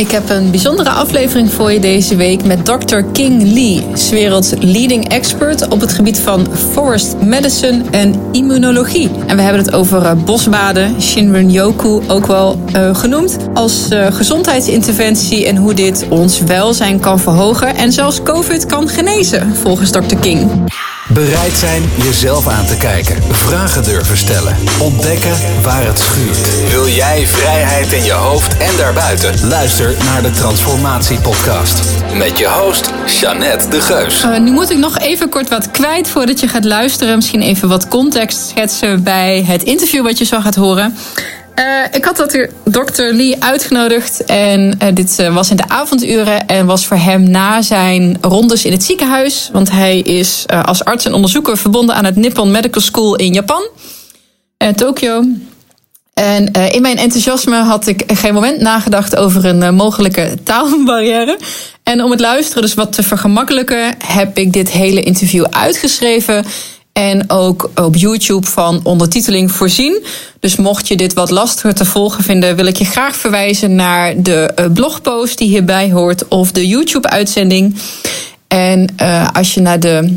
[0.00, 3.02] Ik heb een bijzondere aflevering voor je deze week met Dr.
[3.12, 9.10] King Lee, werelds leading expert op het gebied van forest medicine en immunologie.
[9.26, 15.46] En we hebben het over uh, bosbaden, Shinrin-yoku ook wel uh, genoemd, als uh, gezondheidsinterventie
[15.46, 20.16] en hoe dit ons welzijn kan verhogen en zelfs COVID kan genezen, volgens Dr.
[20.20, 20.68] King.
[21.12, 23.22] Bereid zijn jezelf aan te kijken.
[23.30, 24.56] Vragen durven stellen.
[24.80, 26.70] Ontdekken waar het schuurt.
[26.70, 29.48] Wil jij vrijheid in je hoofd en daarbuiten?
[29.48, 31.80] Luister naar de Transformatie Podcast.
[32.14, 34.24] Met je host, Jeannette de Geus.
[34.24, 37.16] Uh, nu moet ik nog even kort wat kwijt voordat je gaat luisteren.
[37.16, 40.96] Misschien even wat context schetsen bij het interview wat je zo gaat horen.
[41.60, 46.46] Uh, ik had dat dokter Lee uitgenodigd en uh, dit uh, was in de avonduren
[46.46, 49.48] en was voor hem na zijn rondes in het ziekenhuis.
[49.52, 53.68] Want hij is als arts en onderzoeker verbonden aan het Nippon Medical School in Japan,
[54.76, 55.24] Tokio.
[56.14, 61.38] En in mijn enthousiasme had ik geen moment nagedacht over een mogelijke taalbarrière.
[61.82, 66.44] En om het luisteren dus wat te vergemakkelijken, heb ik dit hele interview uitgeschreven
[66.92, 70.04] en ook op YouTube van ondertiteling voorzien.
[70.40, 74.22] Dus mocht je dit wat lastiger te volgen vinden, wil ik je graag verwijzen naar
[74.22, 77.76] de blogpost die hierbij hoort of de YouTube-uitzending.
[78.48, 80.16] En uh, als je naar de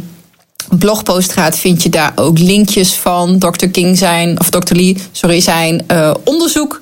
[0.77, 3.67] blogpost gaat, vind je daar ook linkjes van Dr.
[3.67, 4.75] King zijn, of Dr.
[4.75, 6.79] Lee, sorry, zijn uh, onderzoek.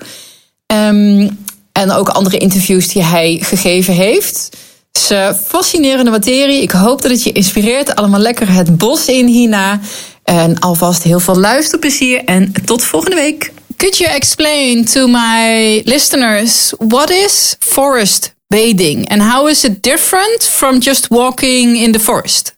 [0.73, 1.39] Um,
[1.71, 4.49] en ook andere interviews die hij gegeven heeft.
[4.91, 6.61] Het is een fascinerende materie.
[6.61, 7.95] Ik hoop dat het je inspireert.
[7.95, 9.79] Allemaal lekker het bos in hierna.
[10.23, 13.51] En alvast heel veel luisterplezier en tot volgende week.
[13.75, 20.43] Could you explain to my listeners what is forest bathing and how is it different
[20.43, 22.55] from just walking in the forest?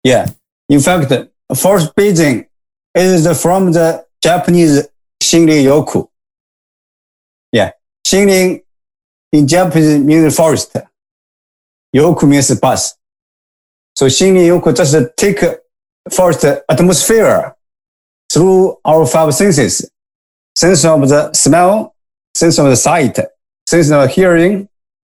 [0.00, 0.26] Yeah,
[0.66, 2.48] in fact, forest bathing
[2.92, 4.88] is from the Japanese
[5.24, 6.08] Shinrin Yoku.
[7.50, 7.70] Yeah,
[8.02, 8.62] Shinrin
[9.30, 10.70] in Japanese means forest.
[11.92, 12.96] Bus.
[13.94, 15.40] So Shinrin Yoku just take
[16.10, 17.54] first atmosphere
[18.32, 19.90] through our five senses.
[20.54, 21.94] Sense of the smell,
[22.34, 23.18] sense of the sight,
[23.66, 24.68] sense of hearing,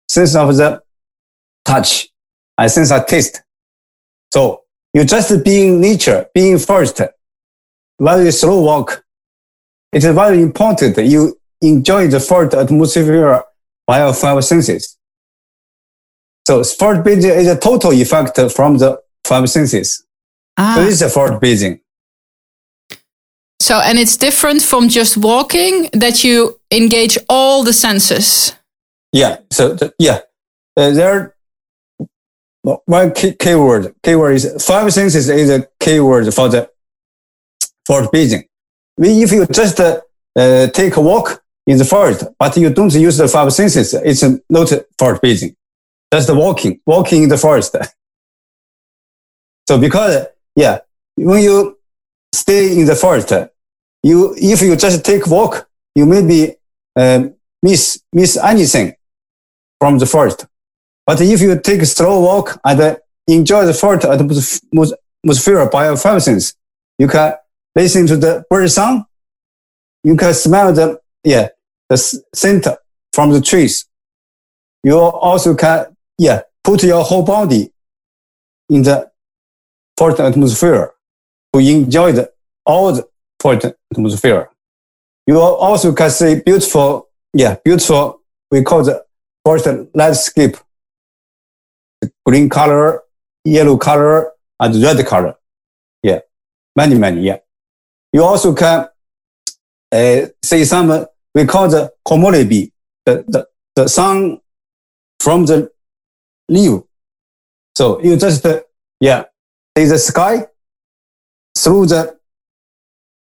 [0.07, 0.81] sense of the
[1.65, 2.09] touch,
[2.57, 3.41] and sense of taste.
[4.33, 7.01] So you just being nature, being first,
[7.99, 9.03] very slow walk.
[9.91, 13.43] It is very important that you enjoy the first atmosphere
[13.87, 14.98] by your five senses.
[16.47, 20.03] So sport bathing is a total effect from the five senses.
[20.57, 20.75] Ah.
[20.75, 21.79] So this is a forward bathing.
[23.61, 28.53] So, and it's different from just walking that you engage all the senses.
[29.11, 29.37] Yeah.
[29.51, 30.19] So, the, yeah,
[30.77, 31.35] uh, there.
[32.61, 36.69] One key, key word, keyword is five senses is a keyword for the
[37.87, 38.43] forward bathing.
[38.97, 40.01] If you just uh,
[40.35, 44.23] uh, take a walk in the forest, but you don't use the five senses, it's
[44.49, 45.21] not forward
[46.11, 46.27] bathing.
[46.27, 47.75] Just walking, walking in the forest.
[49.67, 50.79] so because, yeah,
[51.15, 51.77] when you
[52.33, 53.33] stay in the forest,
[54.03, 56.55] you, if you just take walk, you maybe
[56.95, 57.23] uh,
[57.61, 58.95] miss, miss anything
[59.79, 60.45] from the forest.
[61.05, 66.21] But if you take a slow walk and enjoy the forest atmosphere by your five
[66.21, 66.55] senses,
[66.97, 67.33] you can
[67.75, 69.05] listen to the bird song.
[70.03, 71.49] You can smell the, yeah,
[71.89, 72.67] the scent
[73.11, 73.85] from the trees.
[74.83, 75.87] You also can
[76.19, 77.71] yeah, put your whole body
[78.69, 79.09] in the
[79.97, 80.91] forest atmosphere
[81.53, 82.31] to enjoy the,
[82.65, 83.07] all the
[83.91, 84.49] atmosphere.
[85.25, 88.21] You also can see beautiful, yeah, beautiful,
[88.51, 89.03] we call the
[89.45, 90.57] forest landscape.
[92.25, 93.01] Green color,
[93.45, 95.35] yellow color, and red color.
[96.03, 96.19] Yeah,
[96.75, 97.37] many, many, yeah.
[98.11, 98.87] You also can
[99.91, 102.71] uh, see some, we call the komorebi,
[103.05, 104.41] the, the, the sun
[105.19, 105.71] from the
[106.49, 106.81] leave.
[107.75, 108.61] So you just, uh,
[108.99, 109.25] yeah,
[109.77, 110.47] see the sky
[111.57, 112.17] through the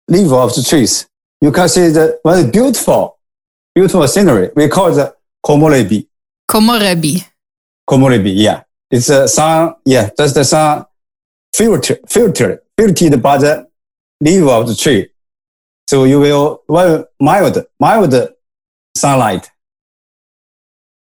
[0.09, 1.07] leaf of the trees.
[1.41, 3.19] You can see the very beautiful,
[3.75, 4.51] beautiful scenery.
[4.55, 5.15] We call it
[5.45, 6.07] komorebi.
[6.51, 7.25] Komorebi.
[7.89, 8.63] Komorebi, yeah.
[8.91, 10.87] It's a sun, yeah, just the sun
[11.55, 13.69] filter, filtered, filtered by the
[14.21, 15.09] leaf of the tree.
[15.89, 18.15] So you will very mild, mild
[18.97, 19.51] sunlight.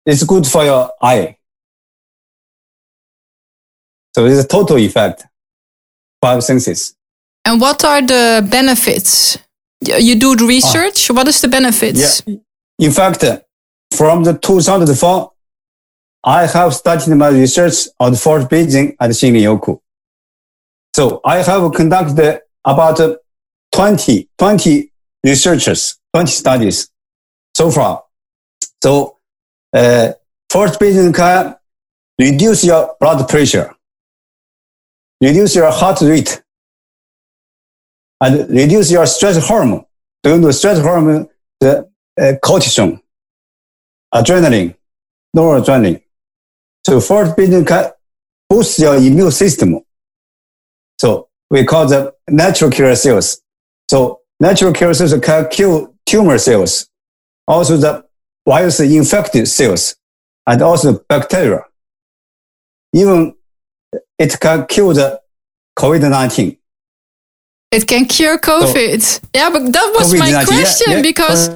[0.06, 1.38] It's good for your eye.
[4.16, 5.26] So it's a total effect,
[6.22, 6.96] five senses.
[7.46, 9.38] And what are the benefits?
[9.82, 11.10] You do the research.
[11.10, 11.14] Ah.
[11.14, 12.22] What is the benefits?
[12.26, 12.36] Yeah.
[12.80, 13.26] In fact,
[13.92, 15.32] from the 2004,
[16.24, 19.80] I have started my research on forest bathing at Shinrin-yoku.
[20.96, 23.00] So I have conducted about
[23.74, 24.92] 20, 20
[25.24, 26.90] researchers, 20 studies
[27.56, 28.04] so far.
[28.82, 29.18] So
[29.74, 30.14] uh,
[30.50, 31.56] forest bathing can
[32.20, 33.76] reduce your blood pressure,
[35.24, 36.42] reduce your heart rate,
[38.22, 39.86] and reduce your stress hormone.
[40.22, 41.28] Do you know stress hormone?
[41.60, 41.90] The
[42.20, 43.00] uh, cortisol,
[44.14, 44.76] adrenaline,
[45.36, 46.02] noradrenaline.
[46.86, 47.00] So
[47.36, 47.92] bathing can
[48.50, 49.80] boost your immune system.
[51.00, 53.42] So we call them natural killer cells.
[53.90, 56.90] So natural killer cells can kill tumor cells,
[57.48, 58.06] also the
[58.46, 59.96] virus infected cells,
[60.46, 61.64] and also bacteria.
[62.94, 63.36] Even
[64.18, 65.22] it can cure the
[65.78, 66.58] COVID-19.
[67.72, 69.02] It can cure COVID.
[69.02, 71.50] So, yeah, but that was my question yeah, yeah, because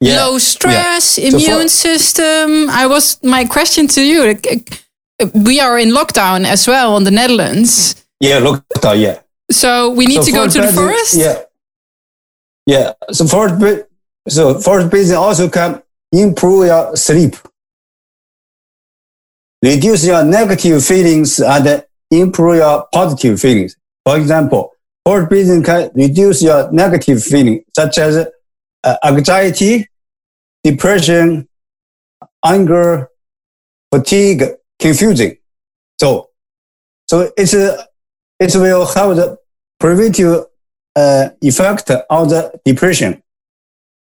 [0.00, 2.70] yeah, low stress, immune so for, system.
[2.70, 4.22] I was my question to you.
[4.22, 8.06] Uh, we are in lockdown as well in the Netherlands.
[8.20, 9.00] Yeah, lockdown.
[9.00, 9.20] Yeah.
[9.50, 11.16] So we need so to go to the forest.
[11.16, 11.42] Yeah.
[12.66, 12.92] Yeah.
[13.12, 13.84] So forest,
[14.28, 15.82] so forest bathing also can
[16.12, 17.36] improve your sleep,
[19.62, 23.76] reduce your negative feelings, and improve your positive feelings.
[24.04, 24.72] For example,
[25.04, 28.26] forest bathing can reduce your negative feeling, such as
[28.84, 29.88] uh, anxiety,
[30.62, 31.48] depression,
[32.44, 33.08] anger,
[33.92, 34.44] fatigue,
[34.78, 35.36] confusion.
[36.00, 36.30] So,
[37.08, 37.86] so it's a
[38.38, 39.38] it will have the
[39.78, 40.44] preventive
[40.94, 43.22] uh, effect on the depression.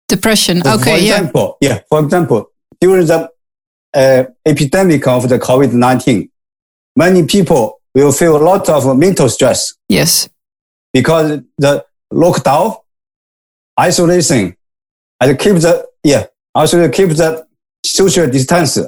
[0.09, 0.63] Depression.
[0.63, 0.85] So okay.
[0.85, 1.69] For example, yeah.
[1.69, 1.81] yeah.
[1.89, 3.31] For example, during the
[3.99, 6.29] uh, epidemic of the COVID-19,
[6.97, 9.75] many people will feel a lot of mental stress.
[9.89, 10.29] Yes.
[10.93, 12.81] Because the lockdown,
[13.79, 14.57] isolation,
[15.21, 17.47] and keep the, yeah, also keep the
[17.85, 18.79] social distance.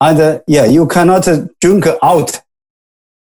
[0.00, 1.28] And uh, yeah, you cannot
[1.60, 2.42] drink out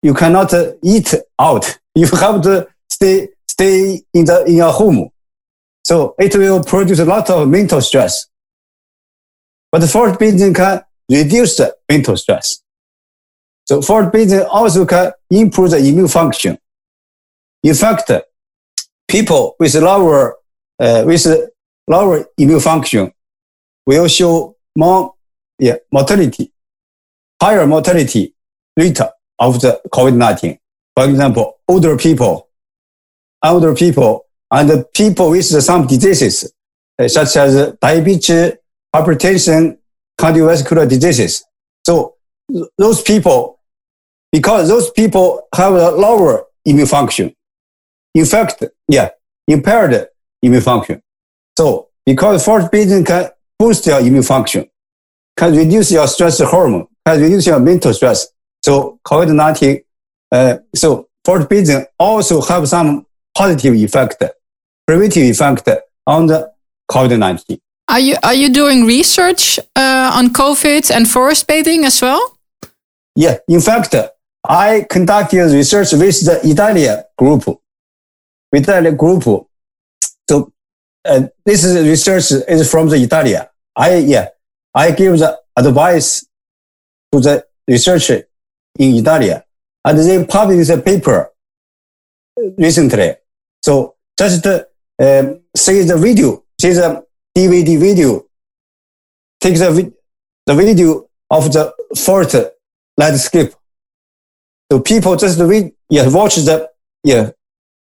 [0.01, 0.53] you cannot
[0.83, 1.79] eat out.
[1.97, 5.09] You have to stay, stay in the, in your home.
[5.83, 8.27] So it will produce a lot of mental stress.
[9.71, 9.81] But
[10.19, 12.61] bathing can reduce the mental stress.
[13.65, 13.81] So
[14.11, 16.57] bathing also can improve the immune function.
[17.63, 18.11] In fact,
[19.07, 20.35] people with lower,
[20.79, 21.27] uh, with
[21.87, 23.11] lower immune function
[23.85, 25.15] will show more,
[25.59, 26.51] yeah, mortality,
[27.41, 28.33] higher mortality
[28.77, 28.99] rate
[29.39, 30.57] of the COVID-19.
[30.95, 32.49] For example, older people,
[33.43, 36.53] older people, and people with some diseases,
[36.99, 38.53] uh, such as diabetes,
[38.97, 39.77] hypertension,
[40.19, 41.45] cardiovascular diseases.
[41.85, 42.15] So
[42.77, 43.59] those people,
[44.31, 47.33] because those people have a lower immune function.
[48.13, 49.09] In fact, yeah,
[49.47, 50.07] impaired
[50.41, 51.01] immune function.
[51.57, 53.29] So because forest bathing can
[53.59, 54.65] boost your immune function,
[55.35, 58.27] can reduce your stress hormone, can reduce your mental stress,
[58.63, 59.83] so COVID-19,
[60.31, 63.05] uh, so forest bathing also have some
[63.35, 64.23] positive effect,
[64.85, 65.69] preventive effect
[66.05, 66.51] on the
[66.89, 67.59] COVID-19.
[67.89, 72.37] Are you are you doing research uh, on COVID and forest bathing as well?
[73.15, 73.95] Yeah, in fact,
[74.47, 77.61] I conducted research with the Italian group.
[78.53, 79.23] Italian group.
[80.29, 80.51] So
[81.05, 83.49] uh, this is research is from the Italia.
[83.75, 84.27] I yeah,
[84.75, 86.25] I give the advice
[87.11, 88.27] to the researcher
[88.77, 89.33] in Italy.
[89.85, 91.31] And they published a paper
[92.57, 93.15] recently.
[93.63, 94.63] So just uh,
[95.55, 97.06] see the video, see the
[97.37, 98.25] DVD video,
[99.39, 99.93] take the,
[100.47, 102.35] the video of the forest
[102.97, 103.53] landscape.
[104.71, 106.69] So people just read, yeah, watch the,
[107.03, 107.31] yeah.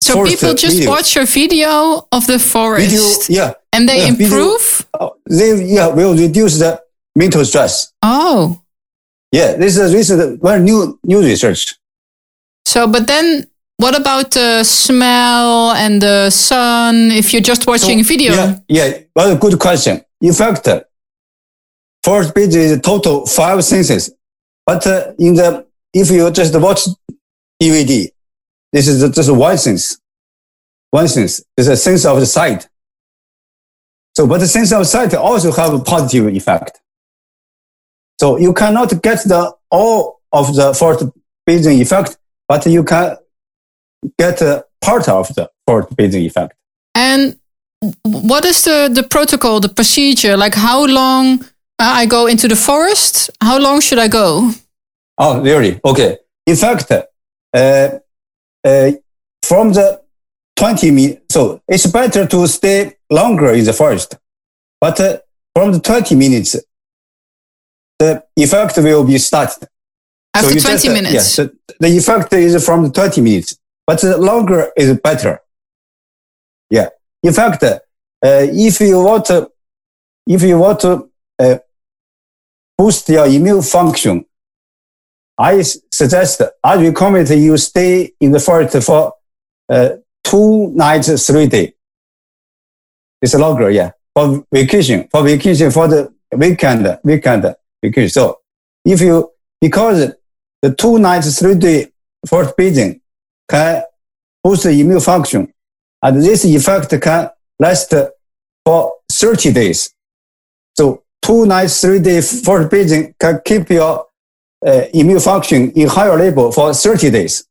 [0.02, 0.90] So people just video.
[0.90, 3.28] watch your video of the forest.
[3.28, 3.54] Video, yeah.
[3.72, 4.86] And they yeah, improve?
[4.92, 6.82] Video, uh, they, yeah, will reduce the
[7.14, 7.92] mental stress.
[8.02, 8.60] Oh.
[9.32, 11.76] Yeah, this is recent, very new new research.
[12.66, 13.46] So, but then
[13.76, 18.32] what about the smell and the sun if you're just watching so, video?
[18.32, 20.00] Yeah, yeah, well, good question.
[20.20, 20.68] In fact,
[22.04, 24.14] forest bathing is total five senses.
[24.66, 26.86] But uh, in the, if you just watch
[27.60, 28.08] DVD,
[28.72, 29.98] this is just one sense.
[30.90, 32.68] One sense is a sense of the sight.
[34.16, 36.80] So, but the sense of sight also have a positive effect.
[38.20, 41.06] So you cannot get the all of the forest
[41.44, 42.16] bathing effect,
[42.48, 43.16] but you can
[44.18, 46.54] get a part of the forest bathing effect.
[46.94, 47.38] And
[48.02, 50.36] what is the, the protocol, the procedure?
[50.36, 51.42] Like how long
[51.78, 53.30] uh, I go into the forest?
[53.40, 54.52] How long should I go?
[55.18, 55.80] Oh, really?
[55.84, 56.18] Okay.
[56.46, 57.98] In fact, uh,
[58.64, 58.90] uh,
[59.42, 60.02] from the
[60.56, 64.16] 20 minutes, so it's better to stay longer in the forest.
[64.80, 65.18] But uh,
[65.54, 66.56] from the 20 minutes,
[67.98, 69.68] the effect will be started.
[70.34, 71.12] After so 20 just, minutes?
[71.12, 75.40] Yes, yeah, the, the effect is from the 20 minutes, but the longer is better.
[76.70, 76.88] Yeah.
[77.22, 77.78] In fact, uh,
[78.22, 79.50] if you want to,
[80.26, 81.58] if you want to uh,
[82.76, 84.24] boost your immune function,
[85.36, 89.12] I suggest, I recommend you stay in the forest for
[89.68, 89.90] uh,
[90.22, 91.72] two nights, three days.
[93.20, 93.92] It's longer, yeah.
[94.14, 98.10] For vacation, for vacation, for the weekend, weekend vacation.
[98.10, 98.40] So
[98.84, 100.12] if you, because
[100.62, 101.88] the two nights, three day
[102.26, 103.00] forest bathing
[103.48, 103.82] can
[104.42, 105.52] boost the immune function,
[106.02, 107.92] and this effect can last
[108.64, 109.94] for 30 days.
[110.76, 114.06] So two nights, three days for bathing can keep your
[114.66, 117.46] uh, immune function in higher level for 30 days.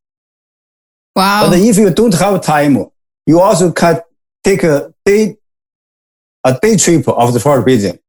[1.16, 1.50] Wow.
[1.50, 2.86] But if you don't have time,
[3.26, 4.02] you also can
[4.44, 5.38] take a day,
[6.44, 8.00] a day trip of the forest bathing.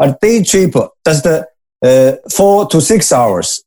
[0.00, 0.74] A day trip,
[1.06, 3.64] just uh, four to six hours,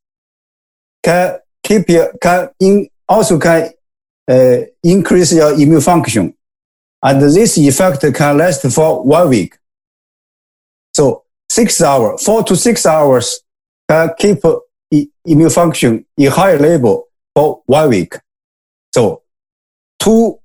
[1.04, 3.72] can keep your, can in, also can
[4.30, 6.34] uh, increase your immune function.
[7.04, 9.58] And this effect can last for one week.
[10.94, 13.42] So six hours, four to six hours
[13.90, 14.40] can keep
[15.26, 18.16] immune function in higher level for one week.
[18.94, 19.22] So
[20.00, 20.40] two,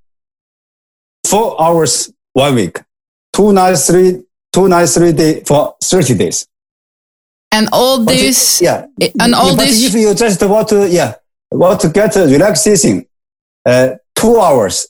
[1.27, 2.81] four hours one week,
[3.33, 6.47] two nights, three, two nights, three days for 30 days.
[7.51, 8.87] And all this, yeah,
[9.21, 11.15] and all but this, if you just want to, yeah,
[11.53, 13.07] want to get a relaxation,
[13.67, 14.89] uh, two hours,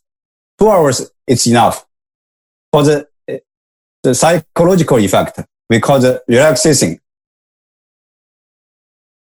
[0.58, 1.86] two hours, it's enough
[2.72, 3.06] for the,
[4.02, 5.40] the psychological effect.
[5.70, 6.98] We call the relaxation.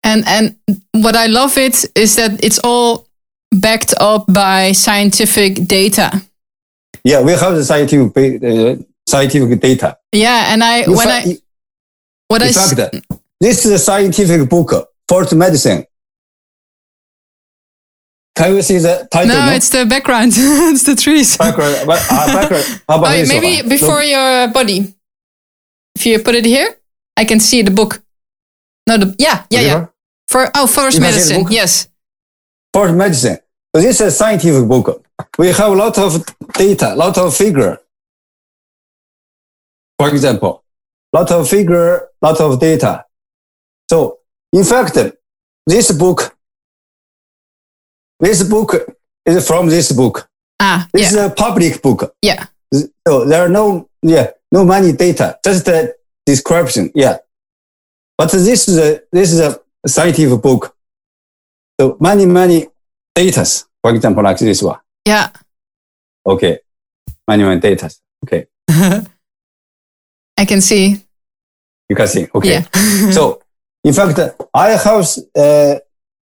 [0.03, 0.55] and and
[0.93, 3.07] what I love it is that it's all
[3.51, 6.21] backed up by scientific data.
[7.03, 8.75] Yeah, we have the scientific, uh,
[9.07, 9.97] scientific data.
[10.11, 11.37] Yeah, and I In when fact- I
[12.29, 13.05] what I In s- fact,
[13.41, 14.73] this is a scientific book,
[15.09, 15.85] Forest Medicine.
[18.37, 19.35] Can you see the title?
[19.35, 21.35] no, it's the background, it's the trees.
[21.37, 21.87] background.
[21.87, 22.81] but, uh, background.
[22.87, 23.69] How about Oh, maybe one?
[23.69, 24.93] before Look, your body.
[25.95, 26.77] If you put it here,
[27.17, 28.03] I can see the book.
[28.87, 29.85] No, the yeah, yeah, yeah.
[30.27, 31.51] For oh, forest You can see the medicine.
[31.51, 31.89] Yes.
[32.73, 33.37] Forest Medicine.
[33.75, 35.03] So this is a scientific book.
[35.39, 37.79] We have a lot of data, a lot of figure.
[39.97, 40.63] For example,
[41.11, 43.05] lot of figure, lot of data.
[43.89, 44.19] So
[44.53, 44.95] in fact,
[45.65, 46.36] this book,
[48.19, 48.75] this book
[49.25, 50.27] is from this book.
[50.59, 52.15] Ah, This yeah, is a public book.
[52.21, 52.45] yeah.
[53.07, 55.95] So there are no, yeah, no money data, just the
[56.25, 56.91] description.
[56.95, 57.17] Yeah.
[58.17, 60.75] But this is a, this is a scientific book.
[61.79, 62.67] So many, many
[63.17, 64.79] datas, for example, like this one.
[65.05, 65.29] Yeah.
[66.25, 66.59] Okay.
[67.27, 67.99] Many, many datas.
[68.25, 68.47] Okay.
[70.37, 70.97] I can see.
[71.89, 72.27] You can see.
[72.33, 72.49] Okay.
[72.49, 73.11] Yeah.
[73.11, 73.41] so
[73.83, 74.19] in fact,
[74.53, 75.75] I have uh,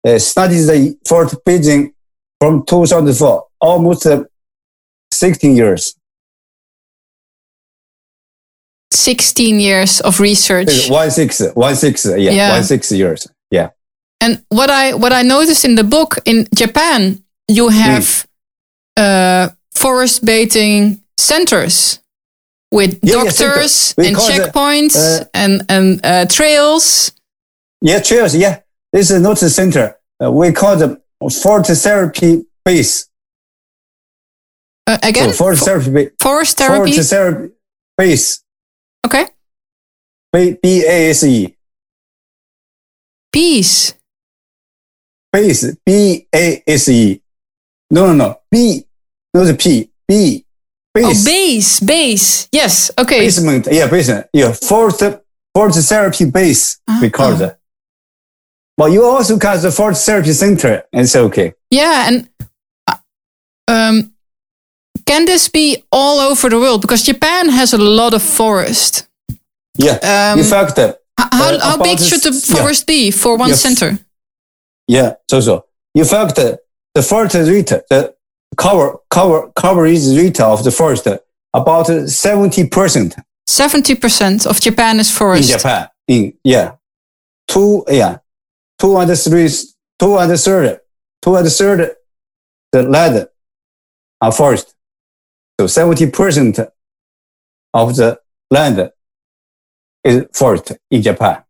[0.07, 1.93] uh, studied the forest bathing
[2.39, 4.23] from 2004, almost uh,
[5.11, 5.95] 16 years.
[8.91, 10.89] 16 years of research.
[10.89, 12.49] One six, one six, yeah, Yeah.
[12.51, 13.27] one six years.
[13.51, 13.69] Yeah.
[14.21, 18.27] And what I what I noticed in the book in Japan, you have
[18.97, 21.99] uh, forest bathing centers
[22.71, 27.11] with Yeah, yeah, doctors We and the, checkpoints uh, and and uh, trails.
[27.81, 28.35] Yeah, cheers.
[28.35, 28.59] Yeah.
[28.93, 29.95] This is not the center.
[30.23, 31.01] Uh, we call the
[31.41, 33.07] Fort Therapy Base.
[34.87, 36.91] Uh, again, So Fort fo- Therapy, forest therapy.
[36.93, 37.53] Fort Therapy
[37.97, 38.43] Base.
[39.05, 39.27] okay,
[40.33, 41.55] B B A S E.
[43.31, 43.93] peace.
[45.31, 45.75] Base.
[45.85, 47.21] B A S E.
[47.91, 48.39] No, no, no.
[48.51, 48.83] B.
[49.33, 49.91] No, the P.
[50.07, 50.43] B.
[50.93, 51.05] Base.
[51.05, 51.23] Oh, Base.
[51.25, 52.49] base, base.
[52.51, 52.91] Yes.
[52.97, 53.19] Okay.
[53.19, 53.67] Basement.
[53.71, 54.25] Yeah, basement.
[54.33, 54.53] Yeah.
[54.53, 54.99] Fort,
[55.53, 56.79] Fort Therapy Base.
[57.01, 57.53] We call Ah.
[58.79, 60.83] But you also got the Fort Therapy Center.
[60.93, 61.53] It's okay.
[61.69, 62.29] Yeah, and
[62.87, 62.95] uh,
[63.67, 64.13] um,
[65.05, 66.79] can this be all over the world?
[66.81, 69.07] Because Japan has a lot of forest.
[69.77, 69.97] Yeah.
[70.11, 72.55] Um, In fact, uh, How, Uh, how big should the yeah.
[72.55, 73.61] forest be for one Yes.
[73.61, 73.99] center?
[74.87, 75.65] Yeah, so so.
[75.93, 76.55] In fact, uh,
[76.95, 78.13] the forest rate, the
[78.55, 81.07] cover cover coverage rate of the forest
[81.53, 83.15] about seventy percent
[83.49, 85.49] 70% of Japan is forest.
[85.51, 85.57] in.
[85.57, 85.87] Japan.
[86.07, 86.67] In yeah,
[87.47, 88.17] two yeah,
[88.79, 89.49] two and three,
[89.99, 90.79] two and third,
[91.21, 91.95] two and third,
[92.71, 93.27] the land
[94.21, 94.73] are forest.
[95.59, 96.59] So seventy percent
[97.73, 98.19] of the
[98.49, 98.91] land
[100.03, 101.43] is forest in Japan.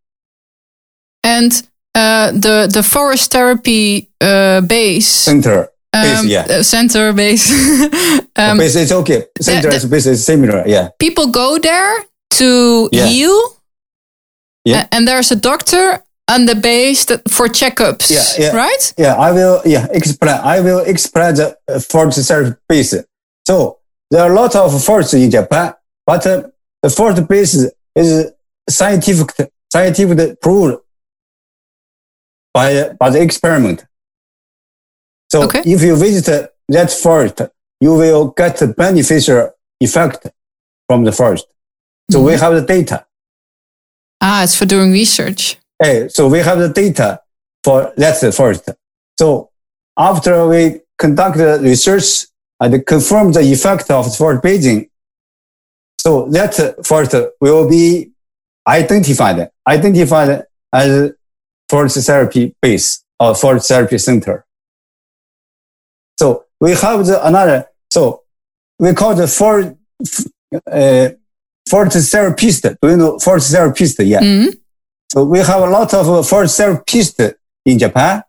[1.23, 1.51] And
[1.95, 6.45] uh, the, the forest therapy uh, base, Center base, um, yeah.
[6.49, 7.51] uh, center base,
[8.35, 9.25] um, base is okay.
[9.41, 10.63] Center the- is base is similar.
[10.65, 10.89] Yeah.
[10.99, 13.05] people go there to Yeah.
[13.07, 13.39] heal.
[14.65, 14.87] Yeah.
[14.91, 18.55] And there's a doctor on the base that, for checkups, Yeah, yeah.
[18.55, 18.93] right?
[18.97, 19.61] Yeah, I will.
[19.65, 20.35] Yeah, explain.
[20.55, 22.31] I will explain the uh, forest
[22.69, 22.95] base.
[23.47, 23.79] So
[24.11, 25.73] there are a lot of forests in Japan,
[26.05, 26.43] but uh,
[26.83, 27.53] the forest base
[27.95, 28.31] is
[28.69, 30.77] scientific scientifically proved
[32.53, 33.85] by, by the experiment.
[35.31, 35.61] So Okay.
[35.65, 37.41] if you visit that forest,
[37.79, 40.27] you will get the beneficial effect
[40.87, 41.45] from the forest.
[42.11, 43.05] So we have the data.
[44.21, 45.57] Ah, it's for doing research.
[45.81, 47.21] Hey, so we have the data
[47.63, 48.69] for that first.
[49.17, 49.49] So
[49.97, 52.25] after we conduct the research
[52.59, 54.89] and confirm the effect of forest bathing,
[56.01, 58.11] so that forest will be
[58.67, 60.43] identified, identified
[60.73, 61.11] as
[61.69, 64.45] forest therapy base or forest therapy center.
[66.19, 68.23] So we have the another, so
[68.79, 69.75] we call the forest,
[70.69, 71.09] uh,
[71.69, 72.63] forest therapist.
[72.81, 73.99] Do you know forest therapist?
[74.01, 74.21] Yeah.
[74.21, 74.59] Mhm.
[75.11, 77.33] So we have a lot of uh, forest therapists
[77.65, 78.23] in Japan.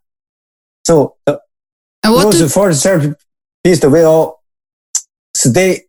[0.84, 1.40] So the,
[2.02, 4.40] And what those do, forest therapists will
[5.36, 5.82] stay,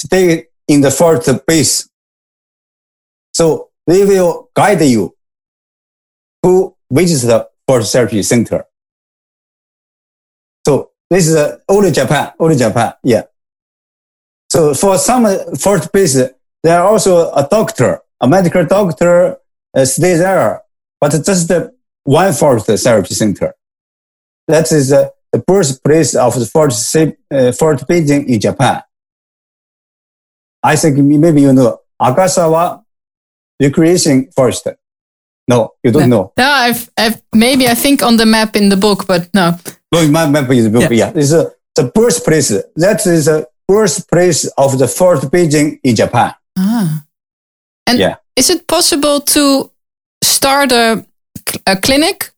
[0.00, 1.88] stay in the forest base.
[3.32, 5.14] So they will guide you
[6.44, 8.64] to visit the forest therapy center.
[10.66, 12.94] So this is uh, only Japan, only Japan.
[13.04, 13.22] Yeah.
[14.50, 16.14] So for some uh, forest base,
[16.62, 19.38] there are also a doctor, a medical doctor
[19.74, 20.62] uh, stay there,
[21.00, 21.72] but just the
[22.04, 23.54] one forest therapy center.
[24.48, 28.82] That is uh, the birthplace of the forest, sa- uh, forest bathing in Japan.
[30.62, 32.82] I think maybe you know Akasawa
[33.60, 34.68] Recreation Forest.
[35.48, 36.32] No, you don't know.
[36.38, 39.56] no, I've, I've, maybe I think on the map in the book, but no.
[39.92, 40.82] No, my map is book.
[40.90, 41.10] Yeah.
[41.10, 42.48] Yeah, it's uh, the birthplace.
[42.76, 46.34] That is the birthplace of the forest bathing in Japan.
[46.56, 47.04] Ah.
[47.88, 48.16] And Yeah.
[48.36, 49.70] Is it possible to
[50.22, 51.04] start a,
[51.66, 52.30] a clinic,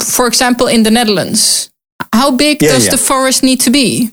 [0.00, 1.70] for example, in the Netherlands?
[2.12, 2.92] How big Yeah, does yeah.
[2.92, 4.10] the forest need to be?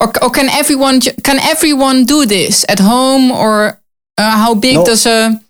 [0.00, 3.30] Or, or can everyone can everyone do this at home?
[3.30, 3.80] Or
[4.18, 4.84] uh, how big No.
[4.84, 5.40] does a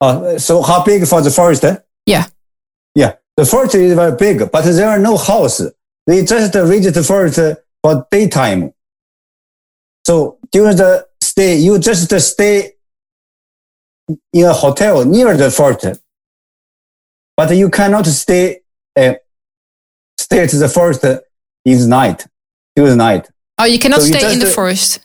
[0.00, 1.64] Uh, so how big for the forest?
[1.64, 1.76] eh?
[2.06, 2.26] yeah?
[2.94, 5.72] Yeah, the forest is very big, but there are no houses.
[6.06, 7.38] They just visit the forest
[7.82, 8.72] for daytime.
[10.06, 12.74] So during the stay, you just stay
[14.32, 16.00] in a hotel near the forest,
[17.36, 18.60] but you cannot stay
[18.96, 19.14] uh,
[20.18, 21.04] stay at the forest
[21.64, 22.26] in the night
[22.76, 23.28] during the night.
[23.58, 25.00] Oh, you cannot So you stay in the uh, forest.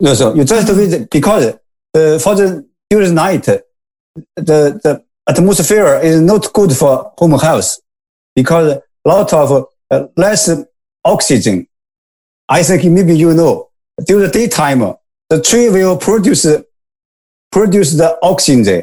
[0.00, 1.54] No, so you just visit because
[1.94, 3.64] uh, for the during the night, the
[4.36, 7.78] the atmosphere is not good for home health
[8.34, 10.50] because a lot of uh, less
[11.04, 11.66] oxygen.
[12.48, 13.70] I think maybe you know
[14.06, 14.80] during the daytime,
[15.30, 16.46] the tree will produce
[17.54, 18.82] produce the oxygen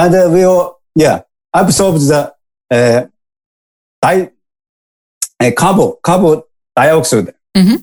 [0.00, 1.16] and will yeah
[1.62, 2.20] absorb the
[2.76, 3.00] uh,
[4.04, 4.30] di-
[5.42, 6.42] uh, carbon carbon
[6.76, 7.34] dioxide.
[7.56, 7.78] Mhm.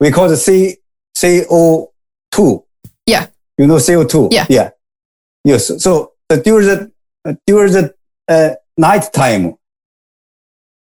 [0.00, 0.76] We call the C
[1.20, 1.92] CO
[2.34, 2.52] two.
[3.06, 3.26] Yeah.
[3.58, 4.28] You know CO two.
[4.30, 4.46] Yeah.
[4.48, 4.68] Yeah.
[5.44, 5.62] Yes.
[5.84, 5.90] So
[6.30, 6.78] uh, during the
[7.26, 7.84] uh, during the
[8.34, 9.44] uh, night time,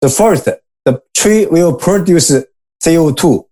[0.01, 0.45] the forest
[0.85, 2.29] the tree will produce
[2.83, 3.45] CO two,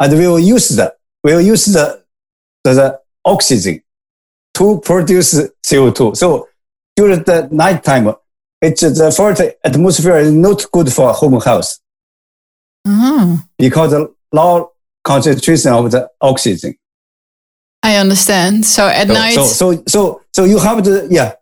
[0.00, 1.84] and we will use the will use the
[2.64, 2.88] the, the
[3.26, 3.82] oxygen
[4.54, 6.14] to produce CO two.
[6.14, 6.48] So
[6.96, 8.14] during the night time,
[8.62, 11.78] it's the forest atmosphere is not good for home health
[12.86, 14.70] Ah, because the low
[15.04, 16.74] concentration of the oxygen.
[17.82, 18.64] I understand.
[18.64, 21.32] So at So, night, so, so, so, so you have to, yeah,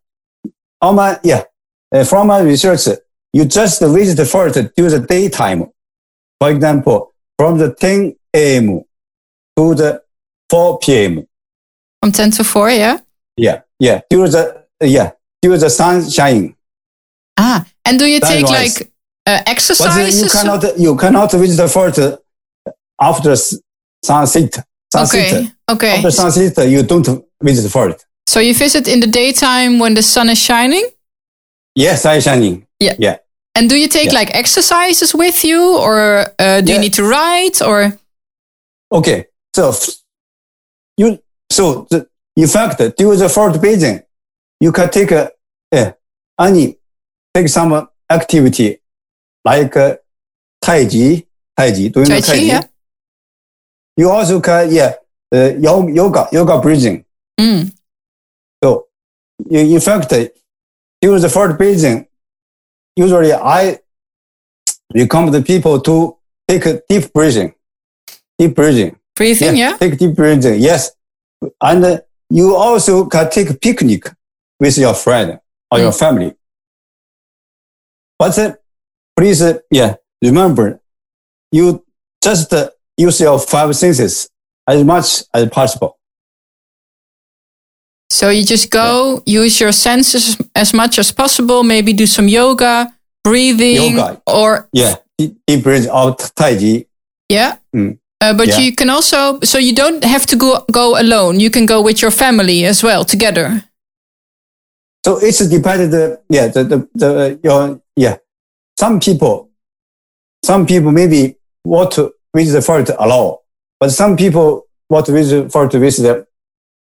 [0.82, 1.44] on my, yeah,
[1.94, 2.80] uh, from my research,
[3.32, 5.66] you just visit the forest during the daytime.
[6.40, 8.82] For example, from the 10 a.m.
[9.56, 10.02] to the
[10.50, 11.26] 4 p.m.
[12.04, 12.98] from ten to four, yeah.
[13.36, 16.54] Yeah, yeah, during the, yeah, during the sunshine.
[17.38, 18.92] Ah, and do you take like
[19.26, 21.98] uh, But uh, you cannot, you cannot visit the fort
[23.00, 23.58] after s-
[24.04, 24.62] sunset.
[24.92, 25.32] Sunset.
[25.32, 25.94] okay, okay.
[25.96, 27.08] After sunset, you don't
[27.42, 28.04] visit the fort.
[28.26, 30.86] So you visit in the daytime when the sun is shining?
[31.74, 32.66] Yes, sun shining.
[32.80, 32.96] Yeah.
[32.98, 33.16] Yeah.
[33.54, 34.18] And do you take Yeah.
[34.20, 37.98] like exercises with you, or uh, do you need to ride, or
[38.92, 39.24] Okay,
[39.56, 39.72] so
[40.96, 41.18] you
[41.50, 44.02] so the in fact during the forest bathing,
[44.60, 45.30] you can take a
[46.40, 46.76] any
[47.32, 48.80] take some activity
[49.44, 49.96] like uh,
[50.60, 51.24] Tai Chi,
[51.56, 51.88] Tai Chi.
[51.88, 52.62] Do you know Tai Chi, yeah.
[53.96, 54.94] You also can yeah
[55.34, 57.04] uh, yoga, yoga, breathing.
[57.38, 57.72] Mm.
[58.62, 58.86] So
[59.50, 60.12] in in fact,
[61.00, 62.06] during the forest bathing,
[62.96, 63.78] usually I
[64.94, 66.16] recommend the people to
[66.48, 67.54] take a deep breathing,
[68.38, 68.96] deep breathing.
[69.14, 69.56] breathing?
[69.56, 69.76] Yeah.
[69.76, 70.60] Take deep breathing.
[70.60, 70.92] Yes.
[71.60, 74.10] And you also can take a picnic
[74.60, 75.38] with your friend
[75.70, 76.34] or your family.
[78.18, 78.54] But uh,
[79.16, 80.80] please, uh, yeah, remember,
[81.52, 81.84] you
[82.22, 84.28] just uh, use your five senses
[84.66, 85.98] as much as possible.
[88.10, 92.92] So you just go, use your senses as much as possible, maybe do some yoga,
[93.24, 94.22] breathing, Yoga.
[94.26, 96.86] or Yeah, deep, deep breath out Tai Chi.
[97.28, 97.56] yeah.
[97.74, 97.98] Mm.
[98.24, 98.58] Uh, but Yeah.
[98.60, 101.40] you can also, so you don't have to go go alone.
[101.40, 103.64] You can go with your family as well together.
[105.04, 105.90] So it's dependent.
[105.90, 108.16] The, yeah, the the the your yeah.
[108.80, 109.50] Some people,
[110.44, 113.36] some people maybe want to visit the forest alone,
[113.80, 116.26] but some people want to visit forest with the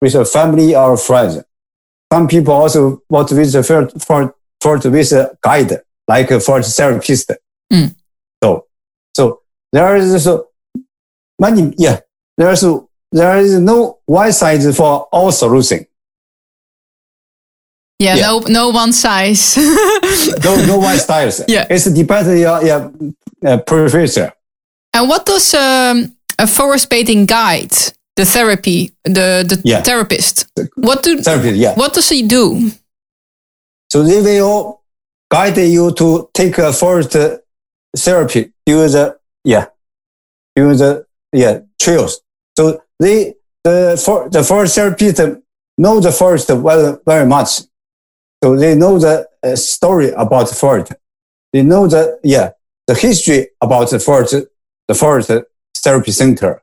[0.03, 1.39] with a family or friends.
[2.13, 6.41] Some people also want to visit the forest for forest with a guide, like a
[6.41, 7.31] forest therapist.
[7.73, 7.95] Mm.
[8.43, 8.67] So,
[9.17, 9.41] so
[9.73, 10.50] there is so
[11.41, 11.75] many.
[11.79, 12.01] Yeah,
[12.37, 12.65] there is
[13.13, 15.87] there is no one size for all solution.
[17.99, 18.27] Yeah, Yeah.
[18.27, 19.57] no no one size.
[20.45, 21.43] no, no one styles.
[21.49, 21.67] Yeah.
[21.71, 22.93] It's depends on your, your
[23.45, 24.33] uh, professor.
[24.95, 27.73] and what does um, a forest bathing guide,
[28.17, 29.83] the therapy, the the Yeah.
[29.83, 31.75] therapist, what do Therapist, yeah.
[31.77, 32.71] what does he do?
[33.93, 34.81] So they will
[35.31, 37.17] guide you to take a forest
[37.97, 39.67] therapy, use the, yeah,
[40.57, 40.79] use
[41.33, 42.21] yeah, trails.
[42.57, 45.21] So they, the, for, the forest therapist
[45.79, 47.63] know the forest very, very much.
[48.43, 50.93] So they know the uh, story about the forest.
[51.53, 52.51] They know the, yeah,
[52.87, 54.35] the history about the forest,
[54.89, 55.31] the forest
[55.77, 56.63] therapy center.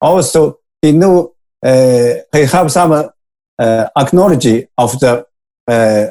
[0.00, 2.92] Also, they know, uh, they have some,
[3.58, 5.26] uh, acknowledge of the,
[5.66, 6.06] uh,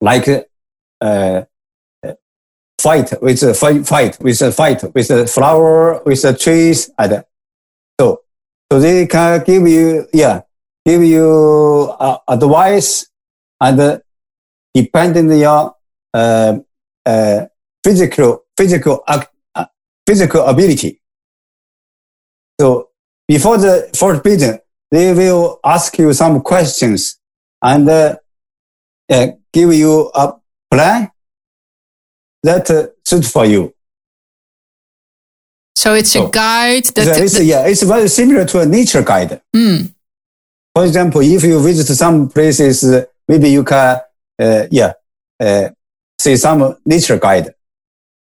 [0.00, 0.28] like
[1.00, 1.42] uh,
[2.80, 7.24] fight with a fight, fight with a fight with a flower with the trees and
[8.00, 8.22] so
[8.70, 10.42] so they can give you yeah
[10.86, 13.06] give you uh, advice
[13.60, 13.98] and uh,
[14.74, 15.74] depending on your
[16.14, 16.58] uh,
[17.06, 17.46] uh,
[17.84, 19.66] physical physical ac- uh,
[20.06, 21.00] physical ability.
[22.60, 22.90] So
[23.28, 24.58] before the first meeting,
[24.90, 27.18] they will ask you some questions
[27.62, 28.16] and uh,
[29.10, 30.34] uh, give you a
[30.70, 31.10] plan
[32.42, 33.74] that uh, suits for you.
[35.76, 37.28] So it's a guide that.
[37.30, 39.40] So that- yeah, it's very similar to a nature guide.
[39.54, 39.86] Hmm.
[40.74, 43.98] For example, if you visit some places, uh, maybe you can,
[44.40, 44.92] uh, yeah,
[45.40, 45.70] uh,
[46.20, 47.54] see some nature guide.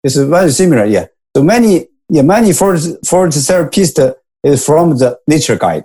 [0.03, 1.07] It's very similar, yeah.
[1.35, 5.83] So many, yeah, many forest, forest therapists is from the nature guide.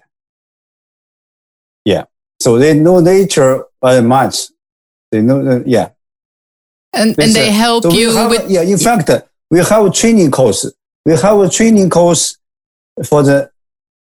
[1.84, 2.04] Yeah.
[2.40, 4.36] So they know nature very much.
[5.10, 5.90] They know, uh, yeah.
[6.96, 9.10] And, and they help So you have, with yeah, in fact,
[9.50, 10.70] we have a training course.
[11.04, 12.38] We have a training course
[13.04, 13.50] for the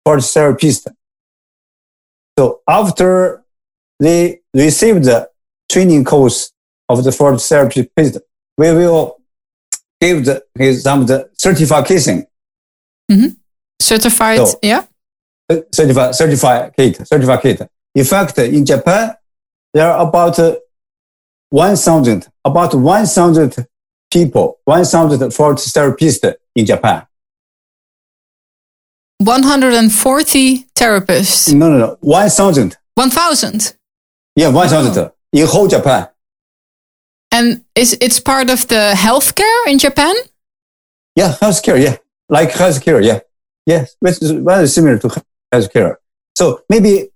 [0.04, 0.88] for the therapist.
[2.38, 3.42] So after
[4.00, 5.28] they receive the
[5.70, 6.52] training course
[6.88, 8.18] of the for the therapist,
[8.58, 9.20] we will
[10.00, 10.42] give the,
[10.80, 12.26] some the certification,
[13.80, 14.38] certified.
[14.38, 14.84] So- yeah.
[15.50, 17.68] uh, certificate, certificate, certificate.
[17.94, 19.14] In fact, in Japan,
[19.72, 20.56] there are about uh,
[21.54, 23.66] 1,000, about 1,000
[24.12, 27.06] people, 1,000 forest therapists in Japan.
[29.18, 31.54] 140 therapists.
[31.54, 32.76] No, no, no, 1,000.
[32.96, 33.76] 1000.
[34.34, 36.08] Yeah, 1,000 in whole Japan.
[37.30, 40.16] And is it's part of the healthcare in Japan?
[41.14, 41.98] Yeah, healthcare, yeah.
[42.28, 43.20] Like healthcare, yeah.
[43.64, 45.98] Yes, which is very similar to healthcare.
[46.36, 47.10] So maybe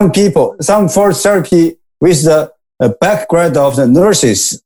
[0.00, 2.52] some people, some forest therapy with the
[2.88, 4.62] background of the nurses.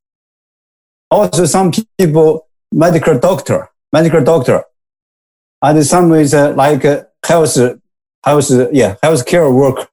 [1.10, 4.64] Also some people, medical doctor, medical doctor.
[5.62, 7.56] And some is uh, like uh, health,
[8.24, 9.90] health, yeah, healthcare work.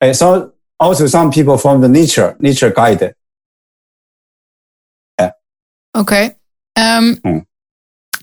[0.00, 3.14] And so also some people from the nature, nature guide.
[5.18, 5.32] Yeah.
[5.94, 6.36] Okay.
[6.76, 7.38] Um, Hmm.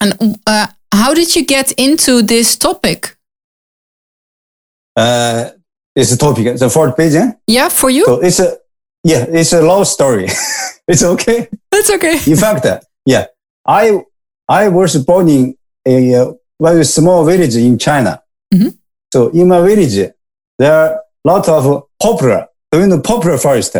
[0.01, 3.17] And uh, how did you get into this topic?
[4.95, 5.51] Uh,
[5.95, 7.34] it's a topic, the forest bathing.
[7.47, 8.06] Yeah, for you?
[8.06, 8.58] So it's a,
[9.03, 10.25] yeah, it's a long story.
[10.88, 11.47] it's okay.
[11.71, 12.17] That's okay.
[12.32, 12.65] In fact,
[13.06, 13.25] yeah,
[13.65, 14.01] I,
[14.47, 18.21] I was born in a uh, very small village in China.
[18.53, 18.77] Mhm.
[19.13, 20.12] So in my village,
[20.60, 23.75] there are a lot of poplar, do you know poplar forest?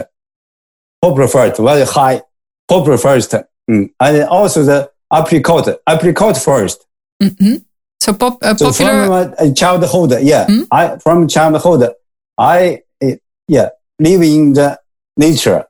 [1.02, 2.21] Poplar forest, very high
[2.67, 3.34] poplar forest.
[3.69, 3.89] Mm.
[3.99, 6.86] And also the apricot, apricot forest.
[7.21, 7.56] hmm
[8.02, 9.06] So pop, uh, So popular.
[9.06, 9.10] from
[9.47, 10.63] my childhood, yeah, Hmm?
[10.71, 11.93] I from childhood,
[12.38, 13.17] I eh,
[13.48, 13.69] yeah
[14.00, 14.80] live in the
[15.17, 15.65] nature.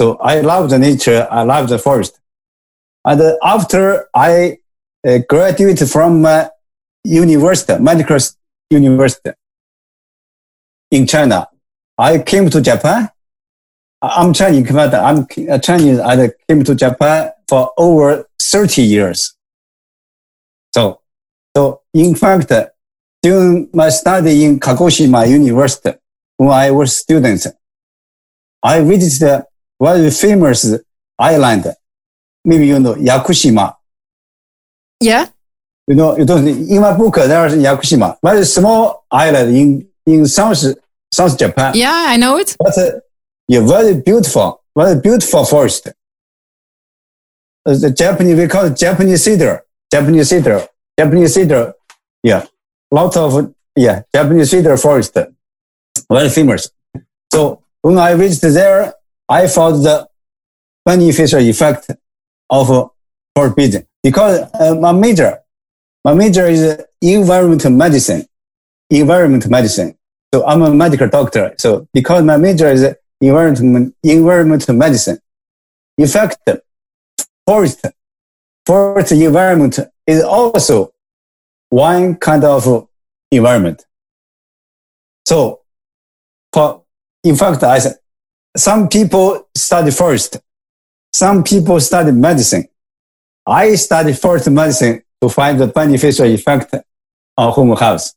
[0.00, 1.26] So I love the nature.
[1.30, 2.20] I love the forest.
[3.04, 4.58] And after I
[5.06, 6.48] uh, graduated from uh,
[7.04, 8.18] university, medical
[8.70, 9.30] university
[10.90, 11.48] in China,
[11.96, 13.08] I came to Japan.
[14.00, 15.26] I'm Chinese, I'm
[15.60, 15.98] Chinese.
[15.98, 19.34] I came to Japan for over 30 years.
[20.72, 21.00] So
[21.56, 22.52] so in fact,
[23.20, 25.92] during my study in Kagoshima University,
[26.38, 27.46] when I was student,
[28.62, 29.46] I visited a
[29.80, 30.74] very famous
[31.18, 31.66] island.
[32.44, 33.74] Maybe you know Yakushima.
[35.00, 35.26] Yeah.
[35.86, 36.46] You know, you don't.
[36.46, 40.64] In my book, there's Yakushima, very small island in in South
[41.12, 41.72] South Japan.
[41.74, 42.56] Yeah, I know it.
[42.58, 42.90] But uh,
[43.48, 45.88] yeah, very beautiful, very beautiful forest.
[47.66, 50.66] Uh, the Japanese we call it Japanese cedar, Japanese cedar,
[50.98, 51.74] Japanese cedar.
[52.22, 52.44] Yeah,
[52.90, 55.16] lot of yeah Japanese cedar forest,
[56.10, 56.70] very famous.
[57.32, 58.94] So when I visited there,
[59.28, 60.08] I found the
[60.84, 61.90] beneficial effect
[62.50, 62.90] of
[63.56, 65.38] bathing because uh, my major,
[66.04, 68.26] my major is environmental medicine,
[68.90, 69.96] environmental medicine.
[70.32, 71.54] So I'm a medical doctor.
[71.58, 72.86] So because my major is
[73.20, 75.18] environmental, environmental medicine,
[75.96, 76.38] in fact,
[77.46, 77.84] forest,
[78.66, 80.92] forest environment is also
[81.70, 82.88] one kind of
[83.30, 83.84] environment.
[85.26, 85.57] So
[86.52, 86.82] for,
[87.24, 87.96] in fact, I said,
[88.56, 90.38] some people study first.
[91.12, 92.68] Some people study medicine.
[93.46, 96.74] I study first medicine to find the beneficial effect
[97.36, 98.12] on human health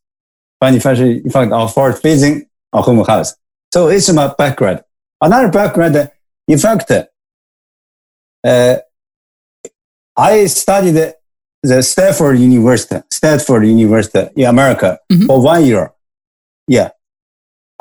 [0.60, 3.34] beneficial effect of forest bathing on human health.
[3.74, 4.84] So it's my background.
[5.20, 6.12] Another background,
[6.48, 8.78] in fact, uh,
[10.16, 11.16] I studied
[11.64, 15.26] the Stanford University, Stanford University in America Mhm.
[15.26, 15.92] for one year.
[16.68, 16.90] Yeah.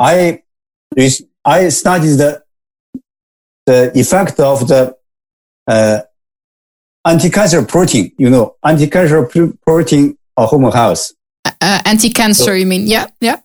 [0.01, 0.43] I,
[1.45, 2.43] I studied the,
[3.67, 4.97] the effect of the,
[5.67, 6.01] uh,
[7.05, 11.13] anti-cancer protein, you know, anti-cancer pr- protein on human health.
[11.45, 12.87] Uh, anti-cancer, you mean?
[12.87, 13.41] Yeah, yeah.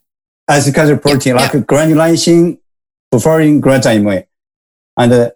[0.48, 2.58] anti-cancer protein Yeah, like granulysin,
[3.14, 4.26] perforin, granzyme.
[4.98, 5.32] And uh,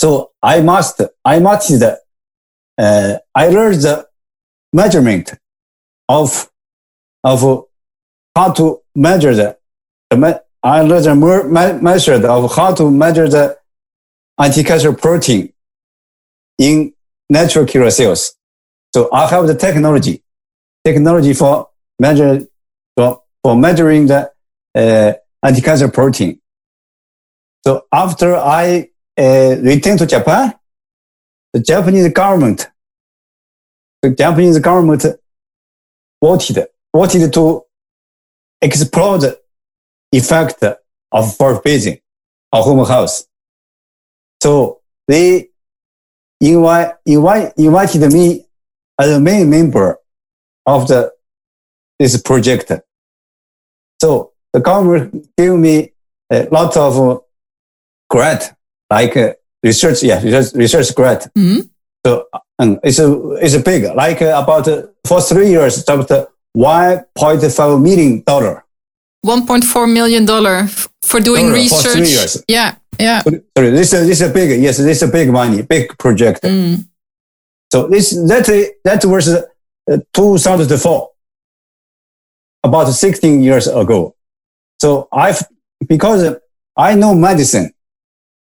[0.00, 4.06] so I must, I must, uh, I learned the
[4.72, 5.32] measurement
[6.08, 6.50] of,
[7.24, 7.64] of
[8.34, 9.55] how to measure the,
[10.10, 13.58] I learned more me- method of how to measure the
[14.38, 15.52] anti-cancer protein
[16.58, 16.92] in
[17.28, 18.34] natural killer cells.
[18.94, 20.22] So I have the technology,
[20.84, 22.46] technology for measure,
[22.96, 24.30] for, for measuring the
[24.74, 26.40] uh, anti-cancer protein.
[27.64, 30.54] So after I uh, returned to Japan,
[31.52, 32.68] the Japanese government,
[34.02, 35.04] the Japanese government
[36.20, 37.62] wanted, wanted to
[38.62, 39.40] explore the
[40.12, 40.62] effect
[41.12, 41.98] of forest bathing
[42.52, 43.26] on human health.
[44.42, 45.48] So they
[46.40, 48.44] invite, invite, invited me
[48.98, 49.98] as a main member
[50.66, 51.12] of the,
[51.98, 52.72] this project.
[54.00, 55.92] So the government gave me
[56.30, 57.22] a lot of
[58.10, 58.52] grant,
[58.90, 61.28] like uh, research, yeah, research, research grant.
[61.34, 61.70] Mhm.
[62.04, 62.26] So
[62.58, 66.26] um, it's a, it's a big, like uh, about uh, for three years, about uh,
[66.56, 68.64] 1.5 million dollar.
[69.26, 70.68] 1.4 million dollar
[71.02, 72.08] for doing for three research.
[72.08, 72.44] years.
[72.48, 73.22] Yeah, yeah.
[73.22, 76.42] Sorry, this is, this is a big, yes, this is a big money, big project.
[76.42, 76.86] Mm.
[77.72, 78.46] So this, that,
[78.84, 79.42] that was uh,
[80.14, 81.10] 2004,
[82.64, 84.14] about 16 years ago.
[84.80, 85.42] So I've,
[85.86, 86.36] because
[86.76, 87.72] I know medicine,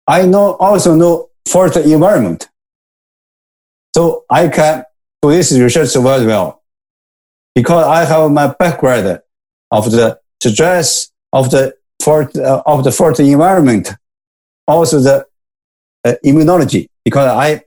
[0.07, 2.49] I know, also know forest environment.
[3.95, 4.83] So I can
[5.21, 6.61] do this research very well
[7.55, 9.21] because I have my background
[9.71, 13.91] of the stress of the forest, uh, of the forest environment,
[14.67, 15.25] also the
[16.05, 17.61] uh, immunology because I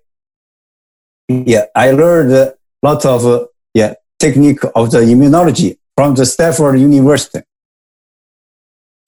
[1.28, 6.78] yeah, I learned a lot of uh, yeah technique of the immunology from the Stanford
[6.78, 7.40] University.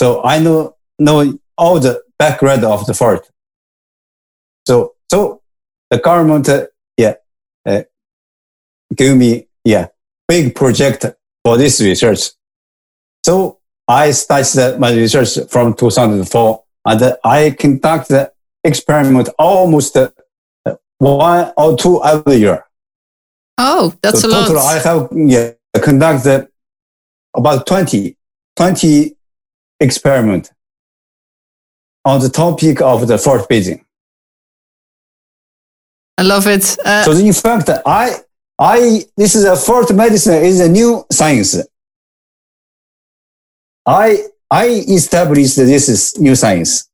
[0.01, 3.31] So I know know all the background of the forest.
[4.67, 5.43] So so
[5.91, 7.15] the government uh, yeah
[7.67, 7.83] uh,
[8.95, 9.89] give me yeah
[10.29, 11.07] big project
[11.45, 12.31] for this research.
[13.25, 13.60] So
[13.91, 20.11] I started my research from 2004 and I conduct the experiment almost uh,
[20.99, 22.65] one or two every year.
[23.59, 24.47] Oh, that's so a lot.
[24.47, 25.51] total, I have yeah,
[25.83, 26.47] conducted
[27.37, 28.17] about 20,
[28.55, 29.17] 20
[29.81, 30.53] experiment
[32.05, 33.85] on the topic of the forest bathing.
[36.17, 36.79] I love it.
[36.85, 38.19] Uh, So in fact, I,
[38.57, 41.57] I, this is a forest medicine is a new science.
[43.91, 46.89] I, I established this is new science.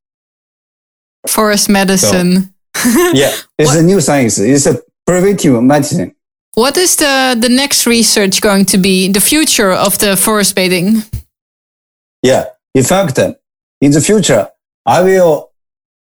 [1.28, 2.54] forest medicine.
[3.14, 4.38] Yeah, it's a new science.
[4.38, 6.14] It's a preventive medicine.
[6.54, 9.08] What is the, the next research going to be?
[9.08, 11.02] The future of the forest bathing?
[12.22, 12.44] Yeah.
[12.74, 13.18] In fact,
[13.80, 14.48] in the future,
[14.84, 15.52] I will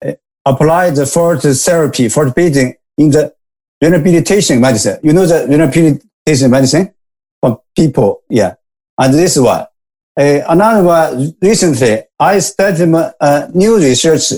[0.04, 0.12] uh,
[0.46, 3.34] apply the forest therapy, forest bathing in the
[3.82, 4.98] rehabilitation medicine.
[5.02, 6.94] You know the rehabilitation medicine
[7.40, 8.22] for people.
[8.28, 8.54] Yeah.
[8.98, 9.66] and this one.
[10.18, 14.32] Uh, another one, recently, I started a new research.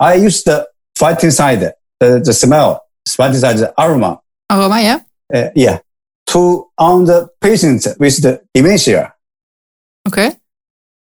[0.00, 4.20] I used the phytoncide, the, the smell, phytoncide aroma.
[4.50, 5.00] Aroma, yeah.
[5.34, 5.80] Uh, yeah.
[6.28, 9.14] To on the patients with the dementia.
[10.06, 10.36] Okay.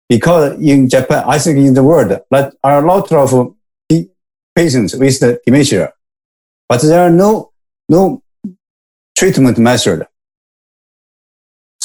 [0.09, 3.55] Because in Japan, I think in the world, there are a lot of
[4.57, 5.93] patients with the dementia,
[6.69, 7.53] but there are no,
[7.89, 8.23] no
[9.17, 10.07] treatment method.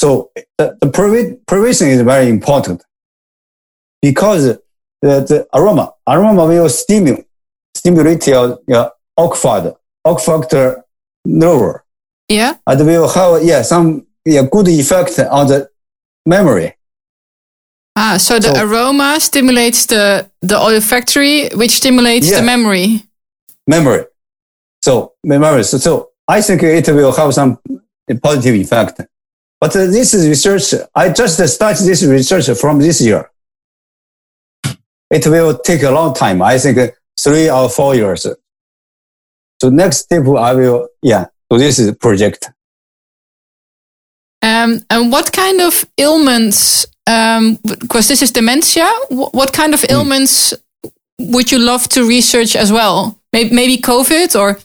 [0.04, 0.90] So the, the
[1.46, 2.84] prevention is very important
[4.02, 4.60] because the,
[5.00, 7.24] the aroma, aroma will stimulate,
[7.74, 9.72] stimulate your, your olfactory,
[10.04, 10.76] olfactory
[11.24, 11.76] nerve.
[12.28, 12.56] Yeah.
[12.66, 15.70] And will have, yeah, some yeah, good effect on the
[16.26, 16.74] memory.
[17.96, 23.04] Ah, so the so, aroma stimulates the, the olfactory, which stimulates yeah, the memory.
[23.66, 24.04] Memory.
[24.82, 25.64] So, memory.
[25.64, 27.58] So, so I think it will have some
[28.22, 29.00] positive effect.
[29.64, 30.74] But this is research.
[30.94, 33.30] I just started this research from this year.
[35.10, 36.42] It will take a long time.
[36.42, 38.26] I think three or four years.
[39.62, 42.50] So next step, I will, yeah, so this is project.
[44.42, 49.92] Um, and what kind of ailments, um, because this is dementia, what kind of hmm.
[49.92, 50.90] ailments mm.
[51.32, 53.18] would you love to research as well?
[53.32, 54.58] Maybe, maybe COVID or?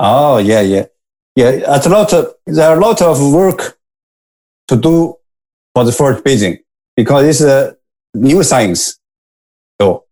[0.00, 0.86] Oh, yeah, yeah
[1.34, 3.78] yeah, a lot of, there are a lot of work
[4.68, 5.16] to do
[5.74, 6.58] for the forest bathing
[6.96, 7.76] because it's a
[8.14, 8.98] new science.
[9.80, 10.04] So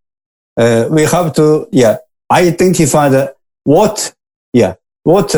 [0.56, 1.98] uh, we have to, yeah,
[2.32, 4.14] identify the what,
[4.52, 5.34] yeah, what,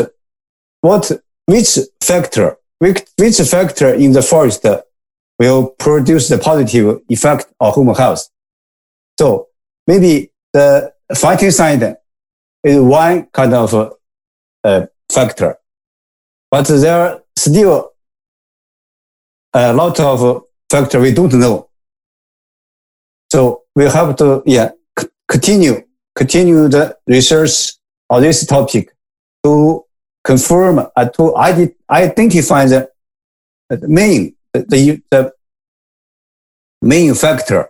[0.81, 1.11] what,
[1.45, 4.65] which factor, which, which factor in the forest
[5.39, 8.29] will produce the positive effect on human health.
[9.19, 9.49] So
[9.85, 11.97] maybe the phytoncide
[12.63, 13.95] is one kind of
[14.63, 15.57] uh, factor
[16.53, 17.93] but there are still
[19.55, 21.67] a lot of factors we don't know.
[23.31, 24.69] So we have to, yeah,
[25.27, 25.81] continue,
[26.13, 27.73] continue the research
[28.07, 28.95] on this topic
[29.43, 29.83] to
[30.23, 32.87] confirm uh, to ide- identify the,
[33.71, 35.33] the main, the, the
[36.83, 37.69] main factor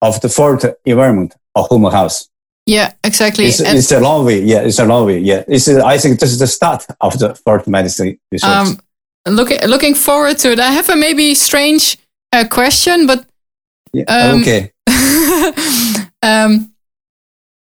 [0.00, 2.28] of the fault environment of human health.
[2.66, 3.46] Yeah, exactly.
[3.46, 4.42] It's, it's, a long way.
[4.42, 5.20] Yeah, it's a long way.
[5.20, 5.68] Yeah, it's.
[5.68, 8.50] I think this is the start of the forest medicine research.
[8.50, 8.80] Um,
[9.28, 10.58] looking looking forward to it.
[10.58, 11.96] I have a maybe strange
[12.32, 13.24] uh, question, but
[13.92, 14.72] yeah, um, okay.
[16.22, 16.74] um,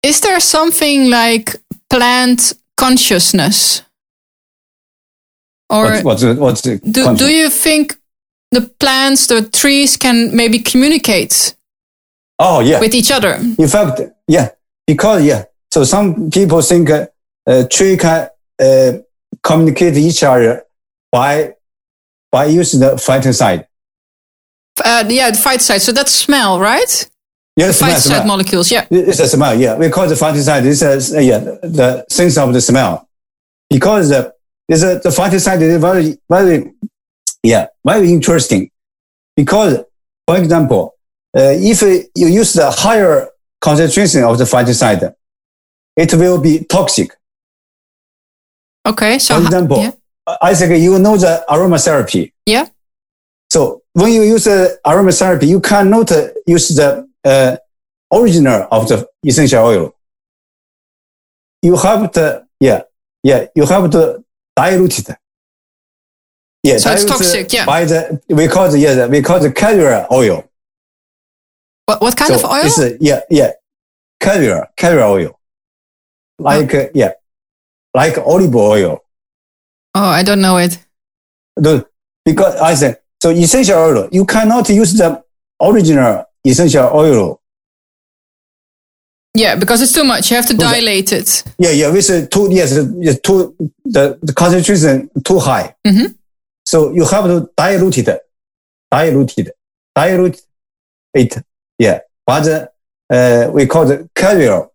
[0.03, 1.57] is there something like
[1.91, 3.83] plant consciousness,
[5.69, 8.01] or what's what's, what's the do do you think
[8.51, 11.55] the plants, the trees, can maybe communicate?
[12.39, 13.35] Oh yeah, with each other.
[13.59, 14.51] In fact, yeah,
[14.87, 17.07] because yeah, so some people think uh,
[17.47, 18.29] uh, tree can
[18.61, 18.93] uh,
[19.43, 20.65] communicate each other
[21.11, 21.55] by
[22.31, 23.67] by using the phytoncide.
[24.85, 25.81] Uh, yeah, the phytoncide.
[25.81, 27.11] So that's smell, right?
[27.57, 28.71] Yeah, phytoncide molecules.
[28.71, 29.59] Yeah, it's a smell.
[29.59, 30.63] Yeah, we call the phytoncide.
[30.63, 33.09] This is uh, yeah the sense of the smell
[33.71, 34.35] because the
[34.69, 36.73] is a, the phytoncide is very very
[37.43, 38.71] yeah very interesting
[39.37, 39.85] because
[40.27, 40.95] for example,
[41.37, 43.29] uh, if you use the higher
[43.61, 45.15] concentration of the phytoncide,
[45.97, 47.17] it will be toxic.
[48.87, 49.19] Okay.
[49.19, 49.91] So, for example, yeah.
[50.43, 52.33] I think you know the aromatherapy.
[52.47, 52.69] Yeah.
[53.51, 56.11] So when you use the aromatherapy, you cannot
[56.47, 57.57] use the uh,
[58.13, 59.95] original of the essential oil.
[61.63, 62.83] You have to, yeah,
[63.23, 65.09] yeah, you have to dilute it.
[66.63, 67.53] Yeah, so it's toxic.
[67.53, 67.65] Yeah.
[67.65, 70.45] By the we call it yeah we call it carrier oil.
[71.87, 72.61] What, what kind so of oil?
[72.65, 73.53] It's a, yeah, yeah.
[74.21, 75.41] Carrier, carrier oil.
[76.39, 76.81] Like, oh.
[76.81, 77.13] uh, yeah,
[77.95, 79.05] like olive oil.
[79.95, 80.79] Oh, I don't know it.
[81.57, 81.87] The,
[82.25, 85.23] because I said, so essential oil, you cannot use the
[85.63, 87.41] original essential oil.
[89.35, 90.31] Yeah, because it's too much.
[90.31, 91.45] You have to dilate it.
[91.59, 95.75] Yeah, yeah, with uh, too, yes, yes too, the, the concentration too high.
[95.87, 96.13] Mm-hmm.
[96.65, 98.21] So you have to dilute it,
[98.91, 99.51] dilute it,
[99.95, 100.41] dilute
[101.15, 101.45] it
[101.79, 102.73] yeah, but
[103.11, 104.67] uh, we call it carrier,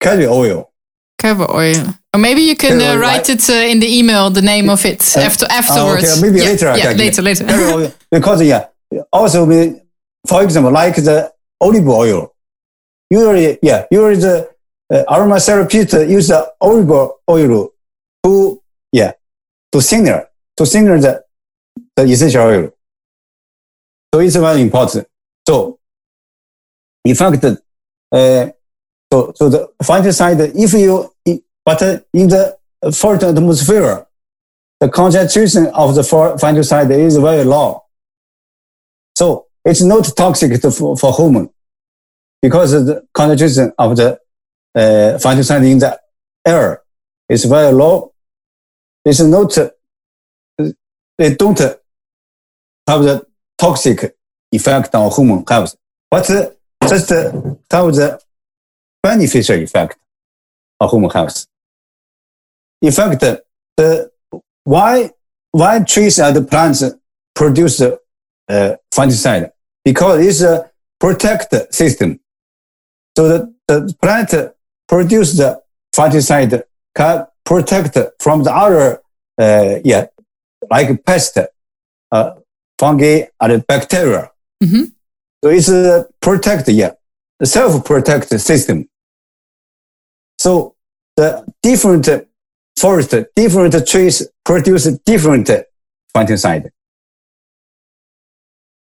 [0.00, 0.70] carrier oil.
[1.18, 1.94] Carrier oil.
[2.14, 5.16] Or maybe you can uh, write it uh, in the email, the name of it
[5.16, 6.04] uh, after afterwards.
[6.04, 6.76] okay, maybe yeah, later.
[6.76, 7.92] Yeah, later, later.
[8.10, 8.66] Because yeah,
[9.12, 9.80] also we,
[10.26, 12.34] for example, like the olive oil.
[13.10, 14.50] Usually, yeah, usually the
[14.92, 17.72] uh, aromatherapist use the olive oil
[18.24, 19.12] to yeah
[19.72, 21.24] to thinner to thinner the
[21.96, 22.70] the essential oil.
[24.12, 25.08] So it's very important.
[25.48, 25.80] So
[27.04, 28.50] in fact, uh,
[29.12, 31.12] so, so the phytoncide, if you,
[31.64, 31.82] but
[32.12, 32.56] in the
[32.92, 34.06] foreign atmosphere,
[34.80, 37.84] the concentration of the phytoncide is very low.
[39.16, 41.50] So it's not toxic to, for, for human
[42.42, 44.18] because the concentration of the
[44.74, 45.98] uh, phytoncide in the
[46.46, 46.82] air
[47.28, 48.12] is very low.
[49.04, 49.56] It's not,
[51.18, 53.26] they don't have the
[53.56, 54.16] toxic
[54.50, 55.76] effect on human health,
[56.10, 56.26] but
[56.88, 58.20] just have the
[59.02, 59.98] beneficial effect
[60.80, 61.46] of human health.
[62.82, 63.20] In fact,
[63.76, 64.10] the
[64.64, 65.10] why
[65.50, 66.82] why trees and plants
[67.34, 67.96] produce uh,
[68.92, 69.50] phytoncide?
[69.84, 72.20] Because it's a protect system.
[73.16, 74.52] So the, the plant
[74.88, 75.62] produce the
[75.94, 76.62] phytoncide
[76.96, 79.00] can protect from the other,
[79.38, 80.06] uh, yeah,
[80.70, 81.38] like pest,
[82.10, 82.30] uh,
[82.78, 84.30] fungi and bacteria.
[84.62, 84.84] Mm-hmm.
[85.44, 86.92] So it's a protect, yeah,
[87.42, 88.88] self-protect system.
[90.38, 90.74] So
[91.18, 92.08] the different
[92.78, 95.50] forest, different trees produce different
[96.16, 96.70] phytoncide.